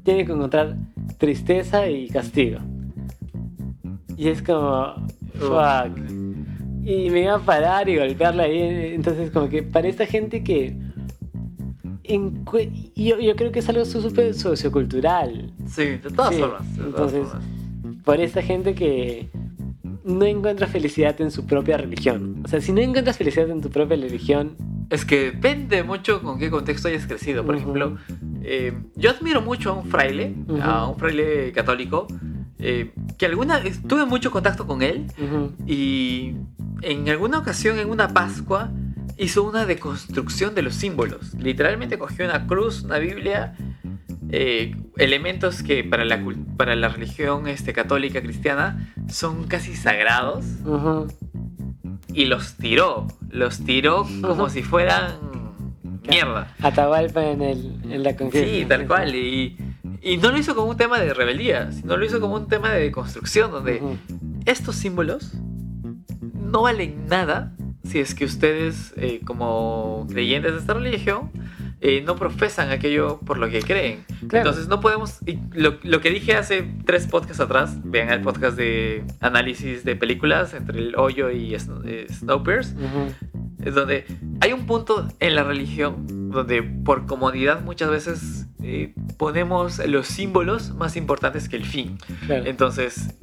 Tiene 0.04 0.25
que 0.25 0.33
encontrar 0.33 0.76
tristeza 1.18 1.88
y 1.90 2.09
castigo. 2.09 2.59
Y 4.16 4.28
es 4.28 4.40
como, 4.42 4.95
fuck. 5.35 5.99
Y 6.85 7.11
me 7.11 7.23
iba 7.25 7.35
a 7.35 7.38
parar 7.40 7.88
y 7.88 7.97
golpearla 7.99 8.45
ahí. 8.45 8.92
Entonces, 8.95 9.30
como 9.30 9.49
que 9.49 9.62
para 9.62 9.88
esta 9.88 10.07
gente 10.07 10.42
que. 10.42 10.76
Encue- 12.09 12.93
Yo, 12.97 13.19
yo 13.21 13.37
creo 13.37 13.53
que 13.53 13.59
es 13.61 13.69
algo 13.69 13.85
súper 13.85 14.35
sociocultural. 14.35 15.53
Sí, 15.67 15.85
de 15.85 15.99
todas 15.99 16.35
Sí, 16.35 16.41
formas. 16.41 16.77
de 16.77 16.85
todas 16.85 17.12
entonces- 17.15 17.29
formas. 17.29 17.49
Por 18.05 18.21
esta 18.21 18.43
gente 18.43 18.75
que 18.75 19.29
no 20.05 20.25
encuentra 20.25 20.67
felicidad 20.67 21.21
en 21.21 21.31
su 21.31 21.45
propia 21.47 21.77
religión. 21.77 22.43
O 22.45 22.49
sea, 22.49 22.61
si 22.61 22.73
no 22.73 22.81
encuentras 22.81 23.19
felicidad 23.19 23.50
en 23.50 23.61
tu 23.61 23.69
propia 23.71 23.97
religión. 23.97 24.57
Es 24.91 25.05
que 25.05 25.33
depende 25.33 25.83
mucho 25.83 26.23
con 26.23 26.38
qué 26.38 26.50
contexto 26.50 26.88
hayas 26.88 27.07
crecido. 27.07 27.45
Por 27.45 27.55
Ujú. 27.57 27.62
ejemplo, 27.62 27.99
eh, 28.43 28.73
yo 28.97 29.11
admiro 29.11 29.43
mucho 29.43 29.71
a 29.71 29.75
un 29.75 29.85
fraile, 29.85 30.35
Ujú. 30.49 30.62
a 30.62 30.88
un 30.88 30.97
fraile 30.99 31.53
católico, 31.53 32.07
eh, 32.59 32.93
que 33.19 33.27
alguna 33.27 33.61
tuve 33.87 34.07
mucho 34.07 34.31
contacto 34.31 34.67
con 34.67 34.81
él 34.83 35.07
ujú, 35.23 35.53
y 35.67 36.35
en 36.83 37.09
alguna 37.09 37.38
ocasión, 37.38 37.79
en 37.79 37.91
una 37.91 38.09
Pascua, 38.09 38.71
hizo 39.19 39.43
una 39.43 39.67
deconstrucción 39.67 40.55
de 40.55 40.63
los 40.63 40.75
símbolos. 40.75 41.35
Literalmente 41.35 41.99
cogió 41.99 42.25
una 42.25 42.47
cruz, 42.47 42.83
una 42.85 42.99
Biblia, 42.99 43.57
eh, 44.31 44.77
elementos 44.97 45.63
que 45.63 45.85
para 45.85 46.05
la, 46.05 46.25
para 46.57 46.77
la 46.77 46.89
religión 46.89 47.49
este, 47.49 47.73
católica 47.73 48.23
cristiana 48.23 48.93
son 49.09 49.45
casi 49.49 49.75
sagrados 49.75 50.45
y 52.13 52.27
los 52.27 52.55
tiró. 52.55 53.09
Los 53.29 53.65
tiró 53.65 54.07
como 54.23 54.49
si 54.49 54.63
fueran 54.63 55.17
mierda. 56.09 56.55
Atahualpa 56.63 57.25
en, 57.25 57.43
el, 57.43 57.81
en 57.91 58.03
la 58.03 58.17
conquista. 58.17 58.47
Sí, 58.47 58.65
tal 58.67 58.87
cual. 58.87 59.15
Y, 59.15 59.59
y 60.01 60.17
no 60.19 60.31
lo 60.31 60.39
hizo 60.39 60.55
como 60.55 60.71
un 60.71 60.77
tema 60.77 61.01
de 61.01 61.13
rebeldía, 61.13 61.73
sino 61.73 61.97
lo 61.97 62.05
hizo 62.05 62.21
como 62.21 62.37
un 62.37 62.49
tema 62.49 62.73
de 62.73 62.91
construcción, 62.93 63.51
donde 63.51 63.83
estos 64.47 64.77
símbolos 64.77 65.33
no 66.35 66.63
valen 66.63 67.07
nada 67.07 67.55
si 67.85 68.01
es 68.01 68.15
que 68.15 68.25
ustedes, 68.25 68.93
eh, 68.97 69.21
como 69.25 70.07
creyentes 70.11 70.53
de 70.53 70.59
esta 70.59 70.75
religión, 70.75 71.31
eh, 71.81 72.03
no 72.05 72.17
profesan 72.17 72.71
aquello 72.71 73.21
por 73.21 73.39
lo 73.39 73.49
que 73.49 73.63
creen. 73.63 74.05
Claro. 74.27 74.49
Entonces 74.49 74.69
no 74.69 74.81
podemos... 74.81 75.19
y 75.27 75.39
lo, 75.53 75.79
lo 75.85 76.01
que 76.01 76.11
dije 76.11 76.35
hace 76.35 76.69
tres 76.85 77.07
podcasts 77.07 77.41
atrás, 77.41 77.79
vean 77.85 78.11
el 78.11 78.21
podcast 78.21 78.57
de 78.57 79.05
análisis 79.21 79.85
de 79.85 79.95
películas 79.95 80.55
entre 80.55 80.79
el 80.81 80.97
hoyo 80.97 81.31
y 81.31 81.55
Sn- 81.55 81.83
eh, 81.87 82.07
Snowpiercer, 82.11 82.77
es 83.65 83.75
donde 83.75 84.07
hay 84.41 84.53
un 84.53 84.67
punto 84.67 85.07
en 85.21 85.35
la 85.35 85.45
religión 85.45 86.31
donde 86.31 86.63
por 86.63 87.07
comodidad 87.07 87.63
muchas 87.63 87.91
veces 87.91 88.47
eh, 88.63 88.93
ponemos 89.17 89.79
los 89.87 90.07
símbolos 90.09 90.75
más 90.75 90.97
importantes 90.97 91.49
que 91.49 91.57
el 91.57 91.65
fin. 91.65 91.99
Claro. 92.27 92.45
Entonces, 92.47 93.15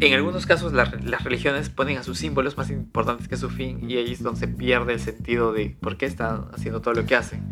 en 0.00 0.12
algunos 0.14 0.44
casos 0.46 0.72
la- 0.72 0.92
las 1.04 1.24
religiones 1.24 1.68
ponen 1.70 1.98
a 1.98 2.02
sus 2.02 2.18
símbolos 2.18 2.56
más 2.56 2.70
importantes 2.70 3.28
que 3.28 3.36
su 3.36 3.48
fin 3.50 3.88
y 3.90 3.96
ahí 3.96 4.12
es 4.12 4.22
donde 4.22 4.40
se 4.40 4.48
pierde 4.48 4.92
el 4.94 5.00
sentido 5.00 5.52
de 5.52 5.76
por 5.80 5.96
qué 5.96 6.06
están 6.06 6.46
haciendo 6.52 6.80
todo 6.82 6.94
lo 6.94 7.06
que 7.06 7.16
hacen. 7.16 7.42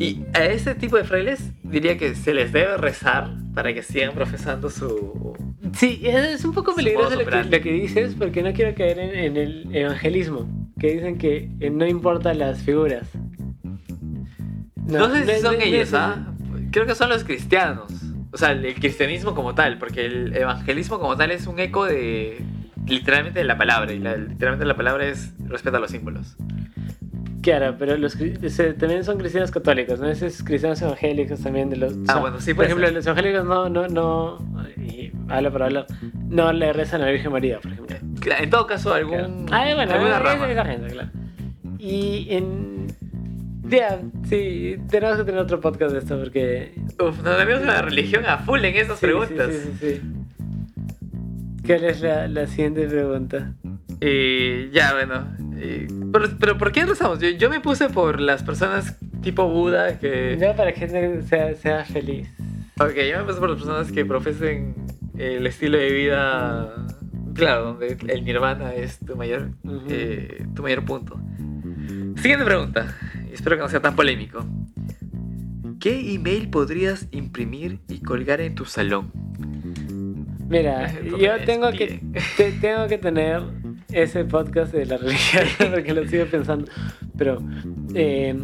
Y 0.00 0.22
a 0.34 0.44
ese 0.44 0.74
tipo 0.74 0.96
de 0.96 1.04
frailes 1.04 1.52
diría 1.62 1.96
que 1.98 2.14
se 2.14 2.32
les 2.34 2.52
debe 2.52 2.76
rezar 2.76 3.30
para 3.54 3.72
que 3.74 3.82
sigan 3.82 4.14
profesando 4.14 4.70
su... 4.70 5.36
Sí, 5.74 6.00
es 6.04 6.44
un 6.44 6.52
poco 6.54 6.74
peligroso 6.74 7.10
lo 7.16 7.26
que, 7.26 7.44
lo 7.44 7.60
que 7.62 7.72
dices 7.72 8.14
porque 8.18 8.42
no 8.42 8.52
quiero 8.52 8.74
caer 8.74 8.98
en, 8.98 9.14
en 9.14 9.36
el 9.36 9.76
evangelismo, 9.76 10.48
que 10.78 10.94
dicen 10.94 11.18
que 11.18 11.50
eh, 11.60 11.70
no 11.70 11.86
importan 11.86 12.38
las 12.38 12.62
figuras. 12.62 13.08
No, 14.86 15.10
sé 15.12 15.26
si 15.36 15.42
son 15.42 15.56
no- 15.58 15.60
ellos, 15.62 15.92
no- 15.92 15.98
¿ah? 15.98 16.34
Creo 16.70 16.86
que 16.86 16.94
son 16.94 17.08
los 17.10 17.24
cristianos. 17.24 17.92
O 18.38 18.40
sea, 18.40 18.52
el, 18.52 18.72
cristianismo 18.76 19.34
como 19.34 19.56
tal, 19.56 19.78
porque 19.78 20.06
el 20.06 20.36
evangelismo 20.36 21.00
como 21.00 21.16
tal 21.16 21.32
es 21.32 21.48
un 21.48 21.58
eco 21.58 21.86
de 21.86 22.40
literalmente 22.86 23.40
de 23.40 23.44
la 23.44 23.58
palabra 23.58 23.92
y 23.92 23.98
la- 23.98 24.16
literalmente 24.16 24.64
la 24.64 24.76
palabra 24.76 25.06
es 25.06 25.34
respeta 25.48 25.80
los 25.80 25.90
símbolos. 25.90 26.36
Claro, 27.42 27.74
pero 27.80 27.96
los 27.96 28.12
sea, 28.14 28.76
también 28.76 29.02
son 29.02 29.18
cristianos 29.18 29.50
católicos, 29.50 29.98
¿no? 29.98 30.06
Esos 30.08 30.44
cristianos 30.44 30.80
evangélicos 30.82 31.40
también 31.40 31.68
de 31.68 31.78
los... 31.78 31.94
o 31.94 31.96
Ah, 32.06 32.12
sea, 32.12 32.16
bueno, 32.20 32.40
sí, 32.40 32.54
Por 32.54 32.66
ejemplo, 32.66 32.86
ser. 32.86 32.94
los 32.94 33.06
evangélicos 33.06 33.44
no, 33.44 33.68
no, 33.68 33.88
no... 33.88 34.38
Y 34.76 35.10
hablo 35.28 35.50
por 35.50 35.64
hablar. 35.64 35.86
No 36.28 36.52
le 36.52 36.72
rezan 36.72 37.02
a 37.02 37.06
la 37.06 37.10
Virgen 37.10 37.32
María, 37.32 37.58
por 37.58 37.72
ejemplo. 37.72 37.96
En 38.38 38.50
todo 38.50 38.68
caso, 38.68 38.94
algún, 38.94 39.46
Ah, 39.50 39.64
bueno, 39.74 39.92
alguna 39.94 40.20
rama. 40.20 40.46
es 40.46 40.52
esa 40.52 40.64
gente, 40.64 40.86
claro. 40.92 41.08
Y 41.80 42.28
en... 42.30 42.77
Ya, 43.68 44.00
sí, 44.28 44.76
tenemos 44.90 45.18
que 45.18 45.24
tener 45.24 45.40
otro 45.40 45.60
podcast 45.60 45.92
de 45.92 45.98
esto 45.98 46.18
porque... 46.18 46.72
Uf, 47.00 47.22
nos 47.22 47.36
debemos 47.38 47.64
la 47.66 47.82
religión 47.82 48.24
a 48.26 48.38
full 48.38 48.64
en 48.64 48.74
esas 48.76 48.98
Sí, 48.98 49.06
preguntas. 49.06 49.50
Sí, 49.52 49.58
sí, 49.62 49.72
sí, 49.80 50.00
sí. 50.02 51.64
¿Cuál 51.66 51.84
es 51.84 52.00
la, 52.00 52.28
la 52.28 52.46
siguiente 52.46 52.86
pregunta? 52.86 53.52
Y 54.00 54.70
ya, 54.70 54.94
bueno. 54.94 55.36
y- 55.60 55.86
pero, 56.12 56.26
pero 56.40 56.56
¿por 56.58 56.72
qué 56.72 56.86
rezamos? 56.86 57.18
Yo, 57.20 57.28
yo 57.30 57.50
me 57.50 57.60
puse 57.60 57.88
por 57.90 58.20
las 58.20 58.42
personas 58.42 58.96
tipo 59.22 59.48
Buda 59.48 59.98
que... 59.98 60.36
Ya 60.40 60.54
para 60.56 60.72
que 60.72 60.88
sea, 61.22 61.54
sea 61.54 61.84
feliz. 61.84 62.28
Ok, 62.80 62.94
yo 63.10 63.18
me 63.18 63.24
puse 63.24 63.38
por 63.40 63.50
las 63.50 63.58
personas 63.58 63.92
que 63.92 64.04
profesen 64.04 64.74
el 65.18 65.46
estilo 65.46 65.76
de 65.78 65.90
vida... 65.92 66.86
Claro, 67.34 67.64
donde 67.74 67.96
el 68.08 68.24
nirvana 68.24 68.74
es 68.74 68.98
tu 68.98 69.14
mayor, 69.14 69.50
Ujú. 69.62 69.82
eh, 69.90 70.44
tu 70.56 70.62
mayor 70.62 70.84
punto. 70.84 71.20
Siguiente 72.16 72.44
pregunta. 72.44 72.96
Espero 73.38 73.54
que 73.54 73.62
no 73.62 73.68
sea 73.68 73.80
tan 73.80 73.94
polémico. 73.94 74.44
¿Qué 75.78 76.12
email 76.12 76.50
podrías 76.50 77.06
imprimir 77.12 77.78
y 77.88 78.00
colgar 78.00 78.40
en 78.40 78.56
tu 78.56 78.64
salón? 78.64 79.12
Mira, 80.48 80.92
Porque 81.08 81.24
yo 81.24 81.44
tengo 81.46 81.70
que, 81.70 82.00
te- 82.36 82.50
tengo 82.60 82.88
que 82.88 82.98
tener 82.98 83.40
ese 83.92 84.24
podcast 84.24 84.72
de 84.72 84.86
la 84.86 84.96
religión 84.96 85.44
porque 85.70 85.94
lo 85.94 86.04
sigo 86.08 86.24
pensando. 86.26 86.68
Pero 87.16 87.38
eh, 87.94 88.34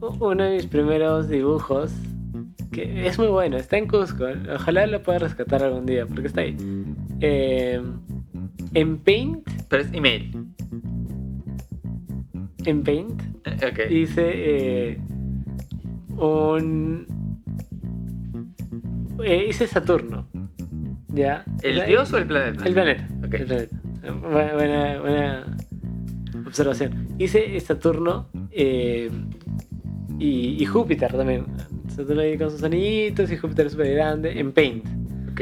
uno 0.00 0.42
de 0.44 0.54
mis 0.56 0.66
primeros 0.66 1.28
dibujos, 1.28 1.92
que 2.72 3.06
es 3.06 3.18
muy 3.18 3.28
bueno, 3.28 3.58
está 3.58 3.76
en 3.76 3.88
Cusco. 3.88 4.24
Ojalá 4.54 4.86
lo 4.86 5.02
pueda 5.02 5.18
rescatar 5.18 5.62
algún 5.62 5.84
día 5.84 6.06
porque 6.06 6.28
está 6.28 6.40
ahí. 6.40 6.56
Eh, 7.20 7.82
en 8.72 8.96
Paint, 8.98 9.46
Pero 9.68 9.82
es 9.82 9.92
email. 9.92 10.46
En 12.64 12.82
Paint, 12.82 13.22
hice 13.90 14.22
eh, 14.34 14.98
un. 16.16 17.06
eh, 19.24 19.46
hice 19.48 19.66
Saturno. 19.66 20.28
¿Ya? 21.10 21.44
¿El 21.62 21.86
dios 21.86 22.12
o 22.12 22.18
el 22.18 22.26
planeta? 22.26 22.64
El 22.66 22.74
planeta. 22.74 23.08
Ok. 23.26 23.34
el 23.34 23.46
planeta. 23.46 23.76
Buena, 24.22 25.00
buena, 25.00 25.56
observación. 26.46 27.08
Hice 27.18 27.58
Saturno 27.60 28.28
eh, 28.50 29.10
y, 30.18 30.62
y 30.62 30.64
Júpiter 30.66 31.12
también. 31.12 31.46
Saturno 31.88 32.22
ahí 32.22 32.36
con 32.38 32.50
sus 32.50 32.62
anillitos 32.62 33.30
y 33.32 33.36
Júpiter 33.36 33.70
súper 33.70 33.94
grande 33.94 34.38
en 34.38 34.52
Paint. 34.52 34.84
Ok. 35.32 35.40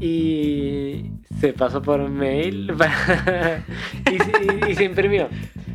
Y 0.00 1.10
se 1.40 1.52
pasó 1.54 1.80
por 1.82 2.08
mail 2.08 2.72
para- 2.78 3.64
y, 4.12 4.18
se- 4.18 4.66
y- 4.68 4.72
y 4.72 4.74
se 4.74 4.84
imprimió. 4.84 5.28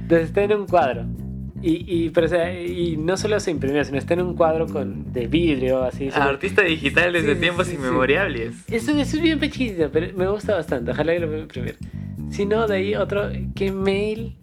Entonces 0.08 0.28
está 0.30 0.44
en 0.44 0.54
un 0.54 0.68
cuadro. 0.68 1.06
Y, 1.62 1.84
y, 2.06 2.10
pero, 2.12 2.28
o 2.28 2.30
sea, 2.30 2.62
y 2.64 2.96
no 2.98 3.18
solo 3.18 3.40
se 3.42 3.52
imprimió, 3.52 3.84
sino 3.84 3.98
está 3.98 4.14
en 4.14 4.22
un 4.22 4.36
cuadro 4.36 4.68
con, 4.68 5.12
de 5.12 5.28
vidrio, 5.28 5.84
así. 5.84 6.10
súper- 6.12 6.22
Artista 6.22 6.62
digital 6.62 7.12
desde 7.14 7.30
Sí, 7.30 7.34
sí, 7.36 7.42
tiempos 7.42 7.66
sí, 7.68 7.74
sí. 7.74 7.78
inmemorables. 7.80 8.54
Eso, 8.72 8.92
eso 8.92 9.18
es 9.18 9.22
bien 9.22 9.40
pechito, 9.40 9.90
pero 9.92 10.16
me 10.16 10.30
gusta 10.30 10.56
bastante. 10.56 10.92
Ojalá 10.92 11.14
que 11.14 11.20
lo 11.20 11.28
pueda 11.28 11.40
imprimir. 11.42 11.76
Si 12.30 12.46
no, 12.46 12.68
de 12.68 12.76
ahí 12.78 12.96
otro. 12.96 13.30
¿Qué 13.56 13.72
mail? 13.72 14.38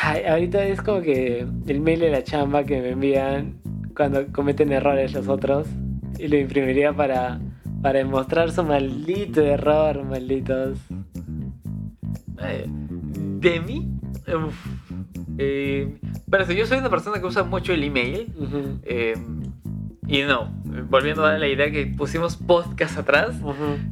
Ay, 0.00 0.24
ahorita 0.24 0.62
es 0.66 0.82
como 0.82 1.00
que 1.00 1.46
el 1.66 1.80
mail 1.80 2.00
de 2.00 2.10
la 2.10 2.22
chamba 2.22 2.64
que 2.64 2.80
me 2.80 2.90
envían 2.90 3.56
cuando 3.96 4.26
cometen 4.28 4.70
errores 4.72 5.14
los 5.14 5.26
otros. 5.26 5.66
Y 6.18 6.28
lo 6.28 6.36
imprimiría 6.36 6.92
para, 6.92 7.40
para 7.82 7.98
demostrar 8.00 8.52
su 8.52 8.62
maldito 8.62 9.40
error, 9.40 10.04
malditos. 10.04 10.78
De 13.40 13.60
mí. 13.60 13.88
Uf, 14.26 14.54
eh, 15.38 15.98
pero 16.30 16.46
si 16.46 16.54
yo 16.54 16.66
soy 16.66 16.78
una 16.78 16.90
persona 16.90 17.20
que 17.20 17.26
usa 17.26 17.42
mucho 17.42 17.72
el 17.72 17.82
email. 17.82 18.32
Eh, 18.84 19.14
y 20.06 20.22
no, 20.22 20.52
volviendo 20.90 21.24
a 21.24 21.38
la 21.38 21.48
idea 21.48 21.70
que 21.70 21.86
pusimos 21.86 22.36
podcast 22.36 22.98
atrás. 22.98 23.36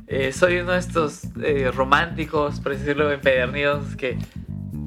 eh, 0.06 0.32
soy 0.32 0.58
uno 0.58 0.72
de 0.72 0.78
estos 0.78 1.28
románticos, 1.74 2.60
por 2.60 2.72
decirlo, 2.72 3.10
empedernidos 3.10 3.96
que 3.96 4.18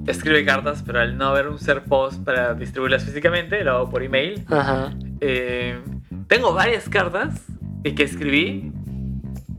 escribe 0.05 0.45
cartas, 0.45 0.83
pero 0.85 0.99
al 0.99 1.17
no 1.17 1.25
haber 1.25 1.47
un 1.47 1.57
ser 1.57 1.83
post 1.83 2.23
para 2.23 2.53
distribuirlas 2.53 3.05
físicamente, 3.05 3.63
lo 3.63 3.71
hago 3.71 3.89
por 3.89 4.03
email. 4.03 4.45
Tengo 6.27 6.53
varias 6.53 6.89
cartas 6.89 7.41
que 7.83 8.03
escribí 8.03 8.71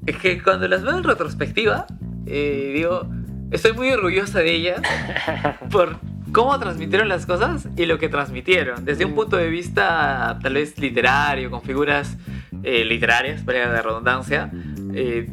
es 0.06 0.16
que 0.18 0.40
cuando 0.40 0.68
las 0.68 0.82
veo 0.82 0.96
en 0.96 1.04
retrospectiva, 1.04 1.86
digo, 2.24 3.08
estoy 3.50 3.72
muy 3.72 3.90
orgullosa 3.90 4.40
de 4.40 4.52
ellas 4.54 4.80
por 5.70 5.98
cómo 6.32 6.58
transmitieron 6.58 7.08
las 7.08 7.26
cosas 7.26 7.68
y 7.76 7.86
lo 7.86 7.98
que 7.98 8.08
transmitieron, 8.08 8.84
desde 8.84 9.04
un 9.04 9.14
punto 9.14 9.36
de 9.36 9.48
vista 9.48 10.38
tal 10.42 10.54
vez 10.54 10.78
literario, 10.78 11.50
con 11.50 11.62
figuras 11.62 12.16
eh, 12.62 12.84
literarias, 12.84 13.42
para 13.42 13.70
la 13.72 13.82
redundancia. 13.82 14.50
eh, 14.94 15.28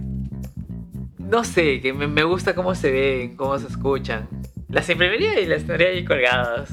no 1.19 1.43
sé, 1.43 1.81
que 1.81 1.93
me, 1.93 2.07
me 2.07 2.23
gusta 2.23 2.53
cómo 2.53 2.75
se 2.75 2.91
ven, 2.91 3.35
cómo 3.35 3.57
se 3.57 3.67
escuchan. 3.67 4.27
Las 4.69 4.89
imprimiría 4.89 5.39
y 5.39 5.45
las 5.45 5.63
tendría 5.63 5.89
ahí 5.89 6.03
colgadas. 6.05 6.69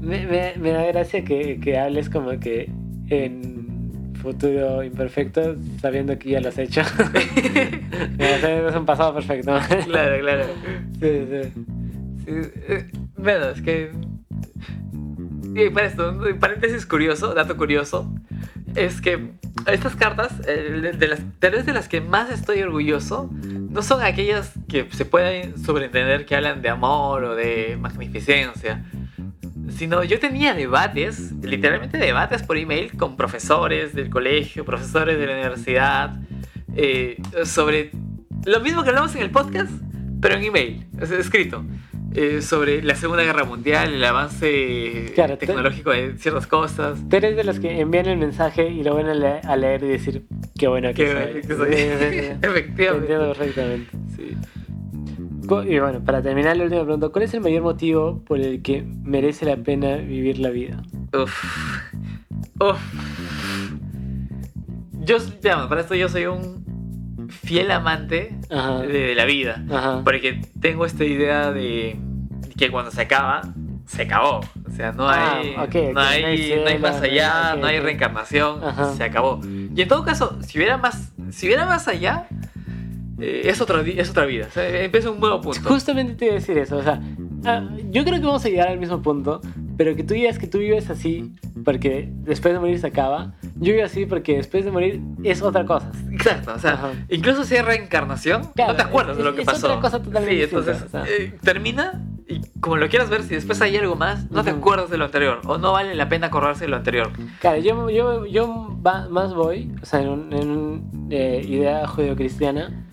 Me, 0.00 0.26
me- 0.26 0.54
me 0.58 0.70
da 0.70 0.84
gracia 0.86 1.24
que, 1.24 1.58
que 1.60 1.78
hables 1.78 2.10
como 2.10 2.38
que 2.40 2.70
en 3.08 3.51
futuro 4.22 4.82
imperfecto, 4.82 5.56
sabiendo 5.80 6.18
que 6.18 6.30
ya 6.30 6.40
lo 6.40 6.48
has 6.48 6.58
hecho. 6.58 6.82
Es 8.18 8.76
un 8.76 8.86
pasado 8.86 9.14
perfecto. 9.14 9.52
Claro, 9.84 10.20
claro. 10.20 10.44
Sí, 11.00 11.26
sí. 11.30 11.52
Sí, 12.24 12.32
eh, 12.68 12.90
bueno, 13.16 13.48
es 13.50 13.60
que. 13.62 13.90
Y 15.54 15.68
para 15.70 15.86
esto, 15.88 16.10
un 16.12 16.38
paréntesis 16.38 16.86
curioso, 16.86 17.34
dato 17.34 17.56
curioso, 17.56 18.10
es 18.74 19.00
que 19.02 19.32
estas 19.66 19.94
cartas, 19.96 20.32
eh, 20.48 20.78
de- 20.80 20.92
de 20.92 21.08
las, 21.08 21.20
tal 21.40 21.52
vez 21.52 21.66
de 21.66 21.72
las 21.74 21.88
que 21.88 22.00
más 22.00 22.30
estoy 22.30 22.62
orgulloso, 22.62 23.30
no 23.44 23.82
son 23.82 24.02
aquellas 24.02 24.52
que 24.68 24.86
se 24.92 25.04
pueden 25.04 25.58
sobreentender 25.62 26.24
que 26.24 26.36
hablan 26.36 26.62
de 26.62 26.70
amor 26.70 27.24
o 27.24 27.34
de 27.34 27.76
magnificencia, 27.78 28.82
sino 29.82 30.04
yo 30.04 30.20
tenía 30.20 30.54
debates, 30.54 31.32
literalmente 31.42 31.98
debates 31.98 32.44
por 32.44 32.56
email 32.56 32.96
con 32.96 33.16
profesores 33.16 33.92
del 33.96 34.10
colegio, 34.10 34.64
profesores 34.64 35.18
de 35.18 35.26
la 35.26 35.32
universidad, 35.32 36.20
eh, 36.76 37.16
sobre 37.44 37.90
lo 38.46 38.60
mismo 38.60 38.84
que 38.84 38.90
hablamos 38.90 39.12
en 39.16 39.22
el 39.22 39.30
podcast, 39.30 39.72
pero 40.20 40.36
en 40.36 40.44
email, 40.44 40.86
escrito. 41.18 41.64
eh, 42.14 42.42
sobre 42.42 42.80
la 42.82 42.94
Segunda 42.94 43.24
Guerra 43.24 43.42
Mundial, 43.44 43.94
el 43.94 44.04
avance 44.04 45.10
Claro, 45.16 45.36
te- 45.38 45.46
tecnológico 45.46 45.90
de 45.90 46.12
ciertas 46.18 46.46
cosas. 46.46 46.98
Tú 47.08 47.16
eres 47.16 47.34
de 47.34 47.42
los 47.42 47.58
que 47.58 47.80
envían 47.80 48.06
el 48.06 48.18
mensaje 48.18 48.68
y 48.68 48.84
lo 48.84 48.94
van 48.94 49.06
a, 49.06 49.14
le- 49.14 49.40
a 49.42 49.56
leer 49.56 49.82
y 49.82 49.88
decir, 49.88 50.26
qué 50.58 50.68
bueno 50.68 50.90
que 50.94 51.06
Que, 51.06 51.10
soy. 51.10 51.40
que 51.40 51.54
soy- 51.56 51.74
Sí, 54.16 54.36
sí, 55.62 55.68
sí. 55.68 55.74
Te 56.22 56.30
entiendo 56.30 56.46
Efectivamente. 56.46 56.70
perfectamente. 56.72 57.26
Sí. 57.30 58.84
Uf. 61.14 61.44
Uf. 62.60 62.80
Yo, 65.04 65.18
digamos, 65.42 65.66
para 65.66 65.80
esto 65.80 65.94
yo 65.94 66.08
soy 66.08 66.26
un 66.26 66.62
fiel 67.28 67.70
amante 67.70 68.38
de, 68.82 68.86
de 68.88 69.14
la 69.14 69.24
vida. 69.24 69.64
Ajá. 69.70 70.02
Porque 70.04 70.40
tengo 70.60 70.86
esta 70.86 71.04
idea 71.04 71.50
de 71.50 71.96
que 72.56 72.70
cuando 72.70 72.90
se 72.90 73.02
acaba, 73.02 73.42
se 73.86 74.02
acabó. 74.02 74.40
O 74.66 74.70
sea, 74.74 74.92
no 74.92 75.08
Ah, 75.08 75.38
hay, 75.38 75.50
ok, 75.54 75.62
ok, 75.62 75.74
no, 75.74 75.92
no 75.92 76.00
hay 76.00 76.54
no 76.62 76.66
hay 76.68 76.78
más 76.78 77.00
allá, 77.02 77.52
ok, 77.54 77.60
no 77.60 77.66
hay 77.66 77.80
reencarnación, 77.80 78.62
Ajá. 78.64 78.92
se 78.94 79.02
acabó. 79.04 79.40
Y 79.44 79.80
en 79.82 79.88
todo 79.88 80.04
caso, 80.04 80.38
si 80.42 80.58
hubiera 80.58 80.78
más, 80.78 81.12
si 81.30 81.46
hubiera 81.46 81.66
más 81.66 81.88
allá, 81.88 82.26
eh, 83.20 83.42
es, 83.44 83.60
otra, 83.60 83.82
es 83.82 84.10
otra 84.10 84.24
vida. 84.26 84.46
O 84.48 84.50
sea, 84.50 84.82
empieza 84.84 85.10
un 85.10 85.20
nuevo 85.20 85.40
punto. 85.40 85.60
Justamente 85.68 86.14
te 86.14 86.24
iba 86.26 86.34
a 86.34 86.38
decir 86.38 86.58
eso, 86.58 86.76
o 86.78 86.82
sea, 86.82 87.00
ah, 87.44 87.68
yo 87.90 88.04
creo 88.04 88.18
que 88.20 88.26
vamos 88.26 88.44
a 88.44 88.48
llegar 88.48 88.68
al 88.68 88.78
mismo 88.78 89.00
punto, 89.02 89.40
pero 89.76 89.94
que 89.96 90.04
tú 90.04 90.14
digas 90.14 90.38
que 90.38 90.46
tú 90.46 90.58
vives 90.58 90.90
así 90.90 91.32
porque 91.64 92.08
después 92.10 92.52
de 92.54 92.60
morir 92.60 92.78
se 92.78 92.88
acaba, 92.88 93.34
yo 93.56 93.72
vivo 93.72 93.84
así 93.84 94.06
porque 94.06 94.36
después 94.36 94.64
de 94.64 94.70
morir 94.72 95.00
es 95.22 95.42
otra 95.42 95.64
cosa. 95.64 95.90
Exacto, 96.10 96.52
o 96.54 96.58
sea, 96.58 96.72
Ajá. 96.72 96.92
incluso 97.08 97.44
si 97.44 97.54
hay 97.56 97.62
reencarnación, 97.62 98.48
Claro, 98.54 98.72
no 98.72 98.76
te 98.76 98.82
acuerdas 98.82 99.16
de 99.16 99.22
es- 99.22 99.28
lo 99.28 99.34
que 99.34 99.42
es 99.42 99.46
pasó. 99.46 99.66
otra 99.68 99.80
cosa 99.80 100.02
totalmente 100.02 100.36
sí, 100.36 100.42
entonces 100.44 100.82
distinta, 100.82 101.02
o 101.02 101.04
sea. 101.06 101.14
eh, 101.16 101.34
termina 101.42 102.02
y 102.28 102.40
como 102.60 102.76
lo 102.76 102.88
quieras 102.88 103.10
ver, 103.10 103.22
si 103.22 103.34
después 103.34 103.60
hay 103.60 103.76
algo 103.76 103.94
más, 103.96 104.30
no 104.30 104.42
te 104.42 104.50
acuerdas 104.50 104.90
de 104.90 104.96
lo 104.96 105.04
anterior 105.04 105.40
o 105.44 105.58
no 105.58 105.72
vale 105.72 105.94
la 105.94 106.08
pena 106.08 106.28
acordarse 106.28 106.64
de 106.64 106.68
lo 106.70 106.76
anterior. 106.76 107.10
Claro, 107.40 107.58
yo, 107.60 107.90
yo, 107.90 108.26
yo 108.26 108.78
va- 108.84 109.08
más 109.08 109.34
voy, 109.34 109.70
o 109.82 109.86
sea, 109.86 110.00
en 110.00 110.08
una 110.08 110.36
un, 110.38 111.08
eh, 111.10 111.44
idea 111.46 111.86
judeocristiana, 111.86 112.86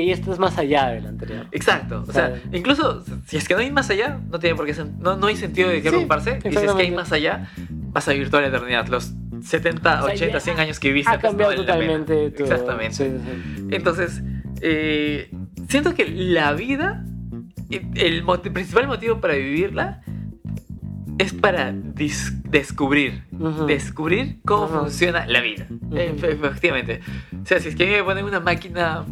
que 0.00 0.06
ya 0.06 0.14
estás 0.14 0.38
más 0.38 0.58
allá 0.58 0.88
del 0.88 1.06
anterior. 1.06 1.46
Exacto, 1.52 2.04
o 2.06 2.12
sea, 2.12 2.40
incluso 2.52 3.04
si 3.26 3.36
es 3.36 3.48
que 3.48 3.54
no 3.54 3.60
hay 3.60 3.70
más 3.70 3.88
allá, 3.90 4.20
no 4.30 4.38
tiene 4.38 4.54
por 4.56 4.66
qué 4.66 4.74
no, 4.98 5.16
no 5.16 5.26
hay 5.26 5.36
sentido 5.36 5.68
de 5.68 5.76
que 5.76 5.82
Sí, 5.82 5.88
preocuparse. 5.88 6.38
Y 6.44 6.52
si 6.52 6.58
es 6.64 6.72
que 6.72 6.82
hay 6.82 6.90
más 6.90 7.12
allá, 7.12 7.50
vas 7.92 8.08
a 8.08 8.12
vivir 8.12 8.30
toda 8.30 8.42
la 8.42 8.48
eternidad, 8.48 8.86
los 8.88 9.12
70, 9.42 10.02
O 10.02 10.06
sea, 10.06 10.14
80, 10.14 10.32
ya 10.32 10.40
100 10.40 10.60
años 10.60 10.80
que 10.80 10.88
viviste. 10.88 11.10
Ha 11.10 11.16
no 11.16 11.22
cambiado 11.22 11.52
pena. 11.52 11.64
totalmente 11.64 12.30
tu... 12.30 12.42
Exactamente. 12.42 12.94
sí, 12.94 13.04
sí, 13.04 13.54
sí. 13.56 13.66
Entonces, 13.70 14.22
eh, 14.60 15.30
siento 15.68 15.94
que 15.94 16.08
la 16.08 16.52
vida, 16.52 17.04
el 17.70 18.24
principal 18.52 18.86
motivo 18.86 19.20
para 19.20 19.34
vivirla 19.34 20.02
es 21.18 21.32
para 21.32 21.72
descubrir, 21.72 23.22
descubrir 23.66 24.40
cómo 24.44 24.68
funciona 24.68 25.26
la 25.26 25.40
vida. 25.40 25.66
Ujú. 25.70 25.96
efectivamente. 25.96 27.00
O 27.42 27.46
sea, 27.46 27.60
si 27.60 27.68
es 27.68 27.76
que 27.76 27.86
me 27.86 28.02
ponen 28.04 28.24
una 28.24 28.40
máquina 28.40 29.04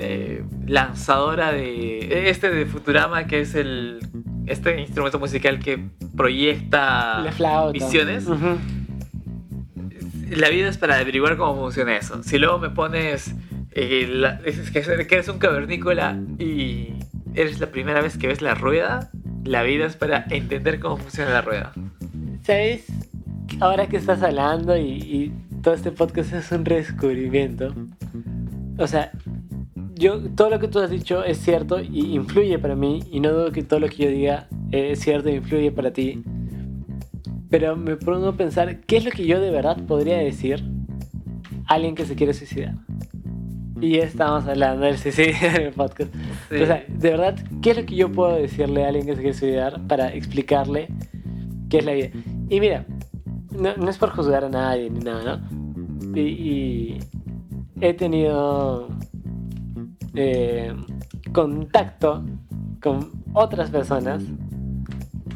eh, 0.00 0.44
lanzadora 0.66 1.52
de 1.52 2.28
este 2.30 2.50
de 2.50 2.66
Futurama, 2.66 3.26
que 3.26 3.40
es 3.40 3.54
el 3.54 4.00
este 4.46 4.80
instrumento 4.80 5.18
musical 5.18 5.60
que 5.60 5.78
proyecta 6.16 7.22
visiones, 7.72 8.26
la 10.30 10.48
vida 10.48 10.68
es 10.68 10.78
para 10.78 10.96
averiguar 10.98 11.36
cómo 11.36 11.56
funciona 11.60 11.96
eso. 11.96 12.22
Si 12.22 12.38
luego 12.38 12.58
me 12.58 12.70
pones 12.70 13.34
eh, 13.72 14.06
la- 14.10 14.40
es 14.44 14.70
que 14.70 14.80
que 14.82 15.14
eres 15.14 15.28
un 15.28 15.38
cavernícola 15.38 16.18
y 16.38 16.94
eres 17.34 17.60
la 17.60 17.68
primera 17.68 18.00
vez 18.00 18.16
que 18.18 18.26
ves 18.26 18.42
la 18.42 18.54
rueda, 18.54 19.10
la 19.44 19.62
vida 19.62 19.86
es 19.86 19.96
para 19.96 20.24
entender 20.30 20.80
cómo 20.80 20.96
funciona 20.96 21.30
la 21.30 21.42
rueda. 21.42 21.72
¿Sabes? 22.42 22.86
Ahora 23.60 23.86
que 23.88 23.96
estás 23.96 24.22
hablando 24.22 24.76
y, 24.76 24.82
y 24.90 25.32
todo 25.62 25.74
este 25.74 25.90
podcast 25.92 26.32
es 26.32 26.50
un 26.52 26.64
redescubrimiento. 26.64 27.74
O 28.78 28.86
sea, 28.86 29.10
yo 30.00 30.18
todo 30.34 30.48
lo 30.48 30.58
que 30.58 30.66
tú 30.66 30.78
has 30.78 30.90
dicho 30.90 31.22
es 31.22 31.38
cierto 31.38 31.78
y 31.78 32.14
influye 32.14 32.58
para 32.58 32.74
mí 32.74 33.02
y 33.10 33.20
no 33.20 33.30
dudo 33.32 33.52
que 33.52 33.62
todo 33.62 33.80
lo 33.80 33.88
que 33.88 34.04
yo 34.04 34.08
diga 34.08 34.48
es 34.72 35.00
cierto 35.00 35.28
e 35.28 35.36
influye 35.36 35.70
para 35.70 35.92
ti. 35.92 36.24
Pero 37.50 37.76
me 37.76 37.96
pongo 37.96 38.28
a 38.28 38.36
pensar 38.36 38.80
qué 38.80 38.96
es 38.96 39.04
lo 39.04 39.10
que 39.10 39.26
yo 39.26 39.40
de 39.40 39.50
verdad 39.50 39.76
podría 39.86 40.16
decir 40.16 40.64
a 41.66 41.74
alguien 41.74 41.94
que 41.94 42.06
se 42.06 42.14
quiere 42.14 42.32
suicidar. 42.32 42.76
Y 43.80 43.98
ya 43.98 44.04
estamos 44.04 44.46
hablando 44.46 44.86
del 44.86 44.96
suicidio 44.96 45.34
en 45.42 45.62
el 45.62 45.72
podcast. 45.72 46.14
Sí. 46.48 46.62
O 46.62 46.66
sea, 46.66 46.84
de 46.88 47.10
verdad, 47.10 47.38
¿qué 47.60 47.72
es 47.72 47.76
lo 47.76 47.84
que 47.84 47.94
yo 47.94 48.10
puedo 48.10 48.36
decirle 48.36 48.84
a 48.84 48.88
alguien 48.88 49.06
que 49.06 49.16
se 49.16 49.20
quiere 49.20 49.36
suicidar 49.36 49.86
para 49.86 50.14
explicarle 50.14 50.88
qué 51.68 51.78
es 51.78 51.84
la 51.84 51.92
vida? 51.92 52.08
Y 52.48 52.60
mira, 52.60 52.86
no, 53.50 53.76
no 53.76 53.90
es 53.90 53.98
por 53.98 54.10
juzgar 54.10 54.44
a 54.44 54.48
nadie 54.48 54.88
ni 54.88 55.00
nada, 55.00 55.36
¿no? 55.36 56.16
Y, 56.16 56.20
y 56.20 56.98
he 57.80 57.94
tenido 57.94 58.88
eh, 60.14 60.74
contacto 61.32 62.24
con 62.80 63.10
otras 63.32 63.70
personas 63.70 64.24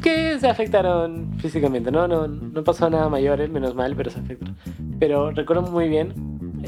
que 0.01 0.37
se 0.39 0.47
afectaron 0.47 1.33
físicamente, 1.39 1.91
¿no? 1.91 2.07
No, 2.07 2.27
no 2.27 2.63
pasó 2.63 2.89
nada 2.89 3.09
mayor, 3.09 3.41
eh, 3.41 3.47
menos 3.47 3.73
mal, 3.75 3.95
pero 3.95 4.11
se 4.11 4.19
afectaron. 4.19 4.55
Pero 4.99 5.31
recuerdo 5.31 5.63
muy 5.63 5.89
bien, 5.89 6.13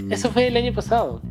eso 0.10 0.30
fue 0.30 0.48
el 0.48 0.58
año 0.58 0.74
pasado. 0.74 1.22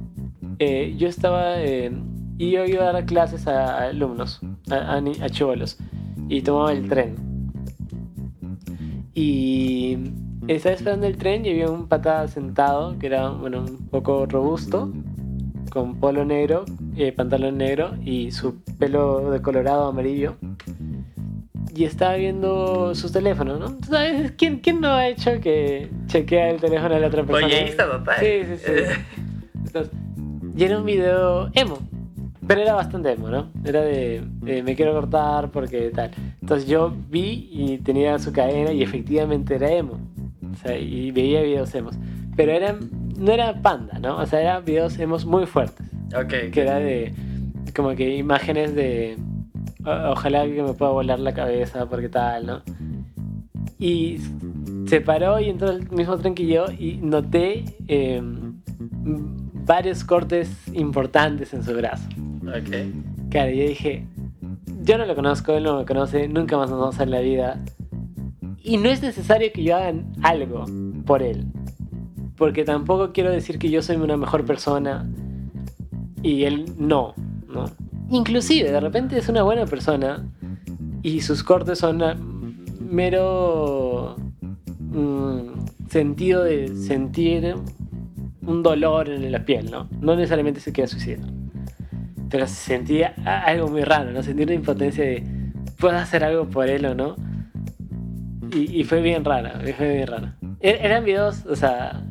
Eh, 0.59 0.95
yo 0.97 1.09
estaba 1.09 1.61
en, 1.61 2.35
y 2.39 2.53
yo 2.53 2.65
iba 2.65 2.89
a 2.89 2.93
dar 2.93 3.07
clases 3.07 3.47
a, 3.47 3.89
alumnos, 3.89 4.41
a, 4.71 4.75
a, 4.75 4.97
a 4.99 5.29
chibolos, 5.31 5.79
y 6.29 6.43
tomaba 6.43 6.73
el 6.73 6.89
tren. 6.89 7.17
Y 9.15 9.99
estaba 10.47 10.75
esperando 10.75 11.07
el 11.07 11.17
tren 11.17 11.45
y 11.45 11.51
había 11.51 11.71
un 11.71 11.89
pata 11.89 12.29
sentado 12.29 12.97
que 12.99 13.07
era 13.07 13.31
bueno, 13.31 13.61
un 13.63 13.89
poco 13.89 14.27
robusto, 14.27 14.93
con 15.77 16.01
polo 16.01 16.25
negro, 16.25 16.65
eh, 16.97 17.13
pantalón 17.13 17.59
negro 17.59 17.97
y 18.03 18.31
su 18.31 18.63
pelo 18.79 19.31
de 19.31 19.43
colorado 19.43 19.89
amarillo. 19.89 20.37
Y 21.75 21.85
estaba 21.85 22.15
viendo 22.17 22.95
sus 22.95 23.13
teléfonos, 23.13 23.61
¿no? 23.61 23.77
¿Tú 23.77 23.89
¿Sabes? 23.89 24.33
¿Quién, 24.39 24.61
¿Quién 24.61 24.81
no 24.81 24.89
ha 24.89 25.07
hecho 25.07 25.39
que 25.43 25.91
chequea 26.07 26.49
el 26.49 26.61
teléfono 26.63 26.95
de 26.95 27.01
la 27.03 27.09
otra 27.09 27.25
persona? 27.25 27.47
Voyerista 27.47 27.91
total. 27.91 28.17
Sí, 28.19 28.43
sí, 28.47 28.57
sí. 28.65 28.73
Entonces, 29.67 29.93
y 30.57 30.65
era 30.65 30.79
un 30.79 30.87
video 30.87 31.51
emo. 31.53 31.79
Pero 32.47 32.63
era 32.63 32.73
bastante 32.73 33.13
emo, 33.13 33.29
¿no? 33.29 33.51
Era 33.63 33.83
de, 33.83 34.23
de, 34.41 34.63
me 34.63 34.75
quiero 34.77 34.95
cortar 34.95 35.51
porque 35.51 35.91
tal. 35.91 36.11
Entonces 36.41 36.67
yo 36.67 36.91
vi 37.11 37.51
y 37.53 37.77
tenía 37.79 38.19
su 38.19 38.33
cadena 38.33 38.73
y 38.73 38.83
efectivamente 38.83 39.57
era 39.57 39.71
emo. 39.71 40.01
O 40.53 40.57
sea, 40.57 40.79
y 40.79 41.11
veía 41.11 41.43
videos 41.43 41.75
emos. 41.75 41.97
Pero 42.35 42.53
eran, 42.53 42.79
no 43.19 43.33
era 43.33 43.61
panda, 43.63 43.99
¿no? 43.99 44.19
O 44.19 44.27
sea, 44.27 44.41
eran 44.41 44.65
videos 44.65 44.99
emos 44.99 45.25
muy 45.27 45.47
fuertes. 45.47 45.87
ok. 46.15 46.51
Que 46.53 46.61
era 46.63 46.77
de, 46.79 47.13
como 47.75 47.95
que 47.95 48.17
imágenes 48.17 48.75
de, 48.75 49.17
"O- 49.85 50.13
ojalá 50.13 50.45
que 50.47 50.63
me 50.63 50.73
pueda 50.75 50.93
volar 50.93 51.19
la 51.21 51.33
cabeza 51.35 51.87
porque 51.89 52.09
tal, 52.09 52.47
¿no? 52.47 52.63
Y 53.79 54.19
se 54.87 55.01
paró 55.01 55.39
y 55.41 55.51
entró 55.51 55.69
al 55.69 55.91
mismo 55.91 56.17
tren 56.19 56.35
que 56.35 56.47
yo 56.47 56.67
y 56.79 56.97
noté 57.03 57.65
eh, 57.89 58.23
varios 59.67 60.05
cortes 60.05 60.49
importantes 60.73 61.53
en 61.55 61.63
su 61.65 61.75
brazo. 61.75 62.09
Ok. 62.43 62.75
Claro, 63.31 63.51
yo 63.51 63.65
dije, 63.69 64.07
yo 64.83 64.97
no 64.99 65.05
lo 65.07 65.15
conozco, 65.15 65.53
él 65.55 65.65
no 65.65 65.79
me 65.79 65.85
conoce, 65.85 66.29
nunca 66.29 66.57
más 66.57 66.71
nos 66.71 66.79
vamos 66.79 66.95
a 66.97 66.99
ver 67.01 67.09
en 67.09 67.15
la 67.15 67.21
vida. 67.21 67.61
Y 68.63 68.79
no 68.79 68.89
es 68.89 69.03
necesario 69.03 69.51
que 69.53 69.63
yo 69.63 69.77
haga 69.77 69.93
algo 70.23 70.65
por 71.05 71.23
él. 71.23 71.45
Porque 72.37 72.65
tampoco 72.65 73.13
quiero 73.13 73.31
decir 73.31 73.59
que 73.59 73.71
yo 73.71 73.83
soy 73.83 73.97
una 73.97 74.17
mejor 74.17 74.45
persona 74.45 75.09
y 76.23 76.45
él 76.45 76.67
no, 76.77 77.15
¿no? 77.49 77.65
Inclusive, 78.11 78.71
de 78.71 78.81
repente 78.81 79.19
es 79.19 79.29
una 79.29 79.43
buena 79.43 79.67
persona 79.67 80.27
y 81.03 81.21
sus 81.21 81.43
cortes 81.43 81.79
son 81.79 82.03
mero 82.81 84.17
mm, 84.79 85.89
sentido 85.89 86.45
de 86.45 86.69
sentir 86.77 87.55
un 88.43 88.63
dolor 88.63 89.09
en 89.09 89.31
la 89.33 89.45
piel, 89.45 89.71
¿no? 89.71 89.89
No 90.01 90.15
necesariamente 90.15 90.61
se 90.61 90.73
quiere 90.73 90.89
suicidar. 90.89 91.27
Pero 92.31 92.47
sentía 92.47 93.15
algo 93.25 93.69
muy 93.69 93.83
raro, 93.83 94.13
¿no? 94.13 94.23
Sentí 94.23 94.43
una 94.43 94.55
impotencia 94.55 95.05
de, 95.05 95.25
¿puedo 95.79 95.97
hacer 95.97 96.23
algo 96.25 96.49
por 96.49 96.69
él 96.69 96.87
o 96.87 96.95
no? 96.95 97.17
Y, 98.53 98.81
y 98.81 98.85
fue 98.85 99.01
bien 99.01 99.25
rara, 99.25 99.61
fue 99.77 99.95
bien 99.95 100.07
rara. 100.07 100.37
E- 100.61 100.79
eran 100.81 101.05
videos, 101.05 101.45
o 101.47 101.57
sea, 101.57 102.06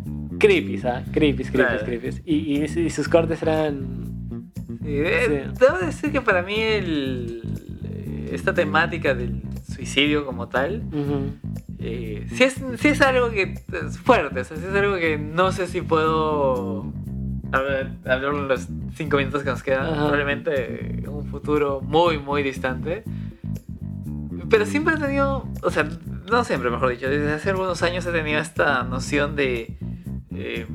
creepy, 0.46 0.78
¿sabes? 0.78 1.04
Creepy, 1.12 1.44
creepy, 1.44 1.52
Claro. 1.58 1.86
creepy. 1.86 2.10
Y, 2.26 2.36
y, 2.58 2.64
y 2.64 2.90
sus 2.90 3.08
cortes 3.08 3.42
eran... 3.42 4.52
Sí, 4.68 4.76
eh, 4.90 5.48
Sí. 5.54 5.60
Debo 5.60 5.78
decir 5.80 6.12
que 6.12 6.22
para 6.22 6.42
mí 6.42 6.60
el, 6.60 7.42
eh, 7.84 8.30
esta 8.34 8.54
temática 8.54 9.14
del 9.14 9.42
suicidio 9.74 10.26
como 10.26 10.48
tal, 10.48 10.84
eh, 11.80 12.26
sí, 12.34 12.44
es, 12.44 12.56
sí 12.78 12.88
es 12.90 13.02
algo 13.02 13.30
que 13.32 13.56
es 13.86 13.98
fuerte, 14.00 14.40
o 14.40 14.44
sea, 14.44 14.58
sí 14.58 14.64
es 14.68 14.76
algo 14.76 14.96
que 14.98 15.18
no 15.18 15.52
sé 15.52 15.68
si 15.68 15.82
puedo 15.82 16.92
hablar, 17.52 17.92
hablar 18.06 18.34
en 18.36 18.48
los 18.48 18.68
cinco 18.96 19.18
minutos 19.18 19.44
que 19.44 19.50
nos 19.50 19.64
quedan. 19.64 19.86
Ajá. 19.88 19.96
Probablemente 19.96 21.00
en 21.00 21.10
un 21.10 21.26
futuro 21.26 21.82
muy, 21.82 22.18
muy 22.20 22.44
distante. 22.44 23.04
Pero 24.50 24.66
siempre 24.68 24.94
he 24.94 24.98
tenido, 24.98 25.48
o 25.64 25.72
sea, 25.72 25.88
no 26.30 26.44
siempre, 26.44 26.70
mejor 26.70 26.90
dicho, 26.92 27.10
desde 27.10 27.34
hace 27.34 27.50
algunos 27.50 27.82
años 27.82 28.06
he 28.06 28.12
tenido 28.12 28.40
esta 28.40 28.84
noción 28.84 29.36
de 29.36 29.76
eh, 30.36 30.68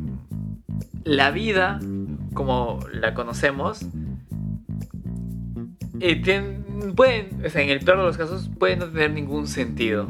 la 1.04 1.30
vida 1.30 1.80
como 2.34 2.80
la 2.92 3.14
conocemos. 3.14 3.86
eh, 6.00 6.22
pueden, 6.96 7.44
o 7.44 7.48
sea, 7.50 7.62
en 7.62 7.68
el 7.70 7.80
peor 7.80 7.98
de 7.98 8.04
los 8.04 8.16
casos, 8.16 8.50
puede 8.58 8.76
no 8.76 8.86
tener 8.86 9.12
ningún 9.12 9.46
sentido. 9.46 10.06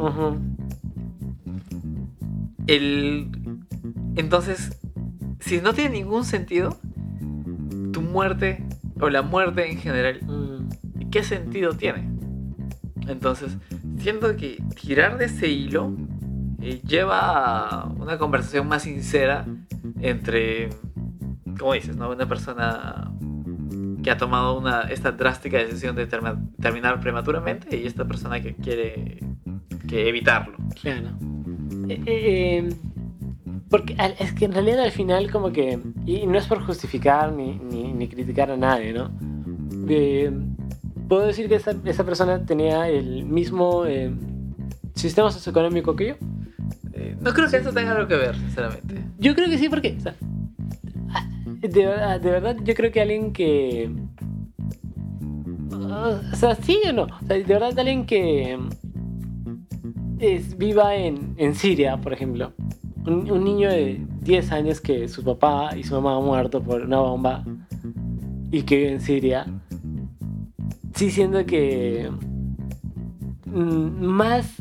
El, 2.66 3.28
entonces, 4.16 4.78
si 5.40 5.60
no 5.60 5.72
tiene 5.74 5.90
ningún 5.98 6.24
sentido, 6.24 6.78
tu 7.92 8.02
muerte 8.02 8.64
o 9.00 9.08
la 9.10 9.22
muerte 9.22 9.70
en 9.70 9.78
general, 9.78 10.20
Mm. 10.22 11.08
¿qué 11.10 11.24
sentido 11.24 11.72
tiene? 11.72 12.08
Entonces, 13.08 13.56
siento 13.98 14.36
que 14.36 14.62
tirar 14.80 15.18
de 15.18 15.24
ese 15.24 15.48
hilo 15.48 15.92
lleva 16.60 17.68
a 17.68 17.84
una 17.86 18.18
conversación 18.18 18.68
más 18.68 18.82
sincera 18.82 19.46
entre, 20.00 20.70
como 21.58 21.72
dices, 21.74 21.96
¿no? 21.96 22.10
Una 22.10 22.26
persona 22.28 23.10
que 24.02 24.10
ha 24.10 24.16
tomado 24.16 24.58
una, 24.58 24.82
esta 24.82 25.12
drástica 25.12 25.58
decisión 25.58 25.94
de 25.96 26.06
terminar 26.06 27.00
prematuramente 27.00 27.76
y 27.76 27.86
esta 27.86 28.04
persona 28.06 28.40
que 28.40 28.54
quiere 28.54 29.18
que 29.88 30.08
evitarlo. 30.08 30.56
Claro. 30.80 31.08
Eh, 31.88 32.02
eh, 32.06 32.74
porque 33.68 33.94
al- 33.98 34.14
es 34.18 34.32
que 34.32 34.44
en 34.46 34.52
realidad 34.52 34.80
al 34.80 34.90
final 34.90 35.30
como 35.30 35.52
que, 35.52 35.78
y 36.06 36.26
no 36.26 36.38
es 36.38 36.46
por 36.46 36.62
justificar 36.64 37.32
ni, 37.32 37.56
ni, 37.58 37.92
ni 37.92 38.08
criticar 38.08 38.50
a 38.50 38.56
nadie, 38.56 38.92
¿no? 38.92 39.10
Puedo 41.08 41.26
decir 41.26 41.48
que 41.48 41.56
esa, 41.56 41.74
esa 41.84 42.04
persona 42.04 42.44
tenía 42.46 42.88
el 42.88 43.24
mismo 43.24 43.84
eh, 43.84 44.14
sistema 44.94 45.30
socioeconómico 45.32 45.96
que 45.96 46.08
yo. 46.08 46.14
No 47.20 47.32
creo 47.34 47.50
que 47.50 47.58
eso 47.58 47.72
tenga 47.72 47.92
algo 47.92 48.08
que 48.08 48.16
ver, 48.16 48.34
sinceramente. 48.36 48.94
Yo 49.18 49.34
creo 49.34 49.48
que 49.48 49.58
sí, 49.58 49.68
porque, 49.68 49.94
o 49.98 50.00
sea, 50.00 50.14
ah, 51.10 51.26
de, 51.60 51.68
de 51.68 52.30
verdad, 52.30 52.56
yo 52.64 52.74
creo 52.74 52.90
que 52.90 53.00
alguien 53.00 53.32
que. 53.32 53.90
ah, 55.72 56.20
O 56.32 56.36
sea, 56.36 56.54
sí 56.54 56.78
o 56.88 56.92
no. 56.92 57.06
De 57.22 57.42
verdad, 57.42 57.78
alguien 57.78 58.06
que. 58.06 58.58
Es, 60.18 60.56
viva 60.56 60.94
en, 60.96 61.34
en 61.36 61.54
Siria, 61.54 61.96
por 61.98 62.12
ejemplo. 62.12 62.52
Un, 63.06 63.44
niño 63.44 63.70
de 63.70 64.00
10 64.20 64.52
años 64.52 64.80
que 64.80 65.08
su 65.08 65.24
papá 65.24 65.70
y 65.76 65.82
su 65.82 65.94
mamá 65.94 66.16
han 66.18 66.24
muerto 66.24 66.62
por 66.62 66.82
una 66.82 67.00
bomba 67.00 67.42
y 68.50 68.62
que 68.62 68.76
vive 68.76 68.92
en 68.92 69.00
Siria. 69.00 69.46
Sí, 70.94 71.10
siento 71.10 71.44
que. 71.46 72.10
mm, 73.46 74.04
Más 74.04 74.54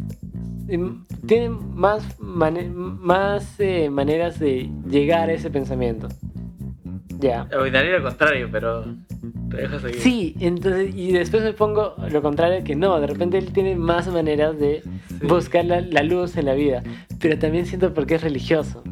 em, 0.67 1.04
tienen 1.25 1.75
más, 1.75 2.19
más 2.19 3.60
eh, 3.60 3.89
maneras 3.89 4.39
de 4.39 4.69
llegar 4.89 5.29
a 5.29 5.34
ese 5.34 5.49
pensamiento. 5.49 6.08
Ya. 7.19 7.47
Opinaría 7.60 7.97
lo 7.97 8.03
contrario, 8.03 8.47
pero 8.51 8.86
te 9.49 9.58
dejo 9.58 9.79
seguir. 9.79 9.99
Sí, 9.99 10.36
entonces, 10.39 10.95
y 10.95 11.12
después 11.12 11.43
me 11.43 11.51
pongo 11.53 11.95
lo 12.10 12.21
contrario, 12.21 12.63
que 12.63 12.75
no, 12.75 12.99
de 13.01 13.08
repente 13.08 13.38
él 13.38 13.51
tiene 13.51 13.75
más 13.75 14.08
maneras 14.12 14.58
de 14.58 14.82
Sí. 15.19 15.27
buscar 15.27 15.65
la, 15.65 15.82
la 15.82 16.01
luz 16.03 16.38
en 16.38 16.45
la 16.45 16.53
vida, 16.53 16.82
pero 17.19 17.38
también 17.38 17.65
siento 17.65 17.93
porque 17.93 18.15
es 18.15 18.21
religioso. 18.23 18.84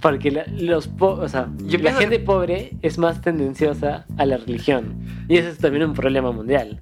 Porque 0.00 0.30
la, 0.30 0.46
los 0.56 0.86
po- 0.88 1.18
o 1.20 1.28
sea, 1.28 1.50
Yo 1.66 1.78
la 1.80 1.92
gente 1.92 2.18
que- 2.20 2.24
pobre 2.24 2.72
es 2.82 2.96
más 2.98 3.20
tendenciosa 3.20 4.06
a 4.16 4.24
la 4.24 4.36
religión. 4.38 4.94
Y 5.28 5.36
eso 5.36 5.48
es 5.48 5.58
también 5.58 5.84
un 5.84 5.92
problema 5.92 6.30
mundial. 6.32 6.80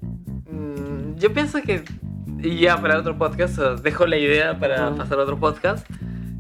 Mm, 0.50 1.16
Yo 1.18 1.32
pienso 1.32 1.60
que, 1.62 1.82
y 2.42 2.58
ya 2.58 2.80
para 2.80 2.98
otro 2.98 3.16
podcast, 3.16 3.58
dejo 3.82 4.06
la 4.06 4.16
idea 4.16 4.58
para 4.58 4.94
pasar 4.94 5.18
a 5.18 5.22
otro 5.22 5.38
podcast, 5.38 5.88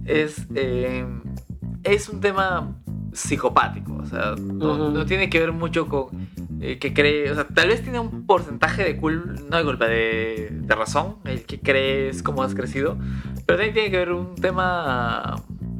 es, 0.04 0.46
eh, 0.54 1.04
es 1.84 2.08
un 2.08 2.20
tema 2.20 2.76
psicopático, 3.12 3.94
o 3.94 4.06
sea, 4.06 4.34
no, 4.36 5.06
tiene 5.06 5.30
que 5.30 5.40
ver 5.40 5.52
mucho 5.52 5.88
con 5.88 6.28
eh, 6.60 6.78
que 6.78 6.92
cree, 6.92 7.30
o 7.30 7.34
sea, 7.34 7.46
tal 7.46 7.68
vez 7.68 7.82
tiene 7.82 7.98
un 7.98 8.26
porcentaje 8.26 8.84
de 8.84 8.96
culpa, 8.96 9.32
no 9.50 9.56
de 9.56 9.64
culpa, 9.64 9.86
de, 9.86 10.48
de 10.52 10.74
razón, 10.74 11.16
el 11.24 11.44
que 11.44 11.60
crees 11.60 12.22
cómo 12.22 12.42
has 12.42 12.54
crecido, 12.54 12.98
pero 13.46 13.58
también 13.58 13.74
tiene 13.74 13.90
que 13.90 13.98
ver 13.98 14.12
un 14.12 14.34
tema 14.36 15.36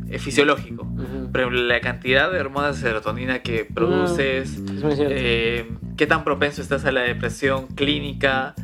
eh, 0.09 0.19
fisiológico. 0.21 0.87
Por 1.33 1.41
ejemplo, 1.41 1.63
la 1.63 1.81
cantidad 1.81 2.31
de 2.31 2.39
hormonas 2.39 2.77
de 2.77 2.89
serotonina 2.89 3.41
que 3.41 3.65
produces, 3.65 4.63
eh, 5.01 5.69
qué 5.97 6.07
tan 6.07 6.23
propenso 6.23 6.63
estás 6.63 6.85
a 6.85 6.93
la 6.93 7.01
depresión 7.01 7.67
clínica, 7.69 8.55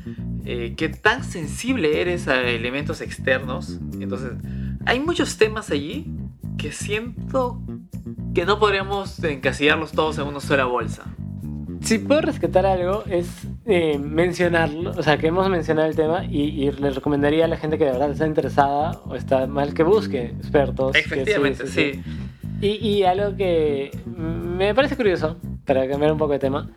eh, 0.44 0.74
qué 0.76 0.88
tan 0.88 1.24
sensible 1.24 2.00
eres 2.00 2.28
a 2.28 2.40
elementos 2.42 3.00
externos. 3.00 3.78
Entonces, 4.00 4.33
hay 4.87 5.00
muchos 5.00 5.37
temas 5.37 5.70
allí 5.70 6.12
que 6.59 6.72
siento 6.72 7.61
que 8.35 8.44
no 8.44 8.59
podríamos 8.59 9.22
encasillarlos 9.22 9.92
todos 9.92 10.18
en 10.18 10.26
una 10.26 10.40
sola 10.40 10.64
bolsa. 10.64 11.05
Si 11.81 11.98
puedo 11.98 12.20
rescatar 12.20 12.64
algo 12.64 13.02
es 13.11 13.28
eh, 13.66 13.98
mencionarlo, 13.98 14.92
o 14.96 15.02
sea, 15.02 15.18
que 15.18 15.26
hemos 15.26 15.48
mencionado 15.48 15.88
el 15.88 15.96
tema 15.96 16.24
y, 16.24 16.42
y 16.42 16.70
le 16.70 16.90
recomendaría 16.90 17.44
a 17.44 17.48
la 17.48 17.57
gente 17.57 17.76
que 17.76 17.85
de 17.85 17.92
verdad 17.92 18.12
está 18.12 18.26
interesada 18.26 19.00
o 19.05 19.16
está 19.16 19.46
mal 19.48 19.74
que 19.74 19.83
busque 19.83 20.26
expertos. 20.26 20.92
que 20.92 21.00
Efectivamente, 21.00 21.66
sí. 21.66 22.00
Y, 22.61 22.68
y 22.68 23.02
algo 23.02 23.37
que 23.37 23.90
me 24.07 24.72
parece 24.74 24.96
curioso, 24.96 25.37
para 25.64 25.88
cambiar 25.88 26.12
un 26.12 26.18
poco 26.18 26.33
de 26.35 26.38
tema, 26.38 26.70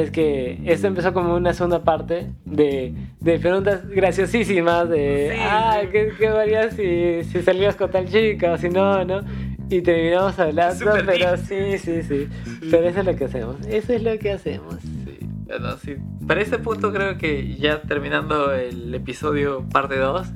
es 0.00 0.10
que 0.10 0.60
esto 0.66 0.86
empezó 0.86 1.12
como 1.12 1.34
una 1.34 1.52
segunda 1.54 1.82
parte 1.84 2.30
de, 2.44 2.94
de 3.20 3.38
preguntas 3.38 3.86
graciosísimas 3.88 4.88
de, 4.88 5.32
Sí. 5.34 5.40
ah, 5.48 5.78
¿qué, 5.90 6.12
qué 6.18 6.28
harías 6.28 6.74
si, 6.74 7.24
si 7.24 7.42
salías 7.42 7.76
con 7.76 7.90
tal 7.90 8.06
chica 8.08 8.52
o 8.52 8.58
si 8.58 8.68
no, 8.68 9.04
no? 9.04 9.20
Y 9.68 9.82
terminamos 9.82 10.38
hablando, 10.38 10.74
Súper 10.74 11.06
pero 11.06 11.36
deep. 11.36 11.46
sí, 11.46 11.78
sí, 11.78 12.02
sí. 12.02 12.28
Pero 12.70 12.88
eso 12.88 13.00
es 13.00 13.06
lo 13.06 13.14
que 13.16 13.24
hacemos, 13.26 13.56
eso 13.68 13.92
es 13.92 14.02
lo 14.02 14.18
que 14.18 14.32
hacemos. 14.32 14.76
Sí, 14.82 15.18
bueno, 15.46 15.76
sí. 15.76 15.94
Para 16.26 16.40
este 16.40 16.58
punto 16.58 16.92
creo 16.92 17.16
que 17.18 17.54
ya 17.56 17.80
terminando 17.82 18.52
el 18.52 18.92
episodio 18.94 19.64
parte 19.68 19.96
2, 19.96 20.26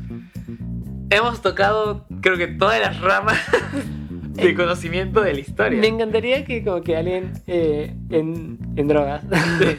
hemos 1.11 1.43
tocado 1.43 2.07
creo 2.21 2.37
que 2.37 2.47
todas 2.49 2.81
las 2.81 3.01
ramas 3.01 3.39
de 4.43 4.55
conocimiento 4.55 5.21
de 5.23 5.33
la 5.35 5.41
historia. 5.41 5.81
Me 5.81 5.87
encantaría 5.89 6.45
que 6.45 6.63
como 6.65 6.81
que 6.83 6.97
alguien 6.97 7.33
eh, 7.47 7.95
en, 8.11 8.59
en 8.77 8.89
drogas, 8.89 9.23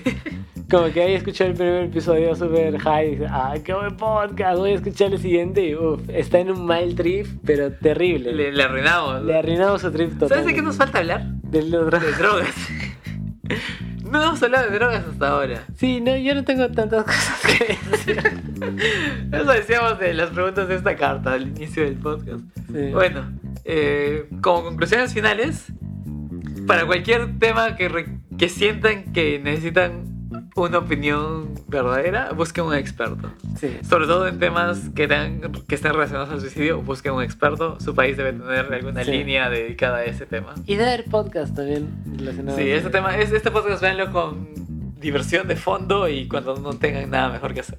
como 0.69 0.85
que 0.91 1.01
haya 1.03 1.17
escuchado 1.17 1.51
el 1.51 1.55
primer 1.55 1.83
episodio 1.83 2.35
super 2.35 2.77
high 2.79 3.07
y 3.07 3.11
dice, 3.11 3.25
ah, 3.29 3.53
qué 3.63 3.73
buen 3.73 3.95
podcast, 3.97 4.57
voy 4.57 4.71
a 4.71 4.75
escuchar 4.75 5.13
el 5.13 5.19
siguiente 5.19 5.63
y 5.67 5.75
uff, 5.75 6.01
está 6.09 6.39
en 6.39 6.51
un 6.51 6.65
mal 6.65 6.95
trip, 6.95 7.27
pero 7.45 7.71
terrible. 7.71 8.33
Le, 8.33 8.51
le 8.51 8.63
arruinamos. 8.63 9.23
Le 9.23 9.37
arruinamos 9.37 9.81
su 9.81 9.91
trip 9.91 10.13
total. 10.13 10.29
¿Sabes 10.29 10.45
de 10.45 10.53
qué 10.53 10.61
nos 10.61 10.77
falta 10.77 10.99
hablar? 10.99 11.23
De 11.43 11.61
los 11.63 11.87
dro- 11.87 11.99
De 11.99 12.11
drogas. 12.13 12.55
No 14.11 14.21
hemos 14.23 14.41
hablado 14.43 14.69
de 14.69 14.75
drogas 14.77 15.03
hasta 15.11 15.27
ahora. 15.27 15.63
Sí, 15.75 15.99
no, 15.99 16.15
yo 16.15 16.35
no 16.35 16.45
tengo 16.45 16.69
tantas 16.69 17.03
cosas 17.03 17.41
que 17.41 17.77
decir. 17.91 18.17
Eso 19.33 19.51
decíamos 19.51 19.99
de 19.99 20.13
las 20.13 20.29
preguntas 20.29 20.67
de 20.69 20.75
esta 20.75 20.95
carta 20.95 21.33
al 21.33 21.47
inicio 21.49 21.83
del 21.83 21.95
podcast. 21.95 22.39
Sí. 22.71 22.91
Bueno, 22.93 23.31
eh, 23.65 24.29
como 24.41 24.63
conclusiones 24.63 25.13
finales, 25.13 25.65
para 26.67 26.85
cualquier 26.85 27.37
tema 27.39 27.75
que, 27.75 27.89
re- 27.89 28.19
que 28.37 28.49
sientan 28.49 29.11
que 29.13 29.39
necesitan 29.39 30.13
una 30.55 30.77
opinión 30.79 31.53
verdadera, 31.67 32.31
busquen 32.31 32.63
un 32.65 32.73
experto. 32.73 33.29
Sí. 33.59 33.77
Sobre 33.87 34.05
todo 34.07 34.27
en 34.27 34.39
temas 34.39 34.89
que, 34.95 35.07
tengan, 35.07 35.51
que 35.67 35.75
estén 35.75 35.91
relacionados 35.93 36.29
al 36.29 36.39
suicidio, 36.39 36.81
busquen 36.81 37.11
un 37.13 37.21
experto. 37.23 37.77
Su 37.81 37.93
país 37.93 38.15
debe 38.17 38.33
tener 38.33 38.73
alguna 38.73 39.03
Sí. 39.03 39.11
línea 39.11 39.49
dedicada 39.49 39.97
a 39.97 40.05
ese 40.05 40.25
tema. 40.25 40.55
Y 40.65 40.75
debe 40.75 40.93
haber 40.93 41.05
podcast 41.05 41.55
también 41.55 41.89
relacionado. 42.17 42.57
Sí, 42.57 42.69
este 42.69 42.89
tema, 42.89 43.17
es, 43.17 43.31
este 43.33 43.51
podcast 43.51 43.81
véanlo 43.81 44.11
con 44.11 44.47
diversión 44.99 45.47
de 45.47 45.55
fondo 45.57 46.07
y 46.07 46.27
cuando 46.27 46.55
no 46.57 46.73
tengan 46.73 47.09
nada 47.09 47.29
mejor 47.33 47.53
que 47.53 47.59
hacer. 47.59 47.77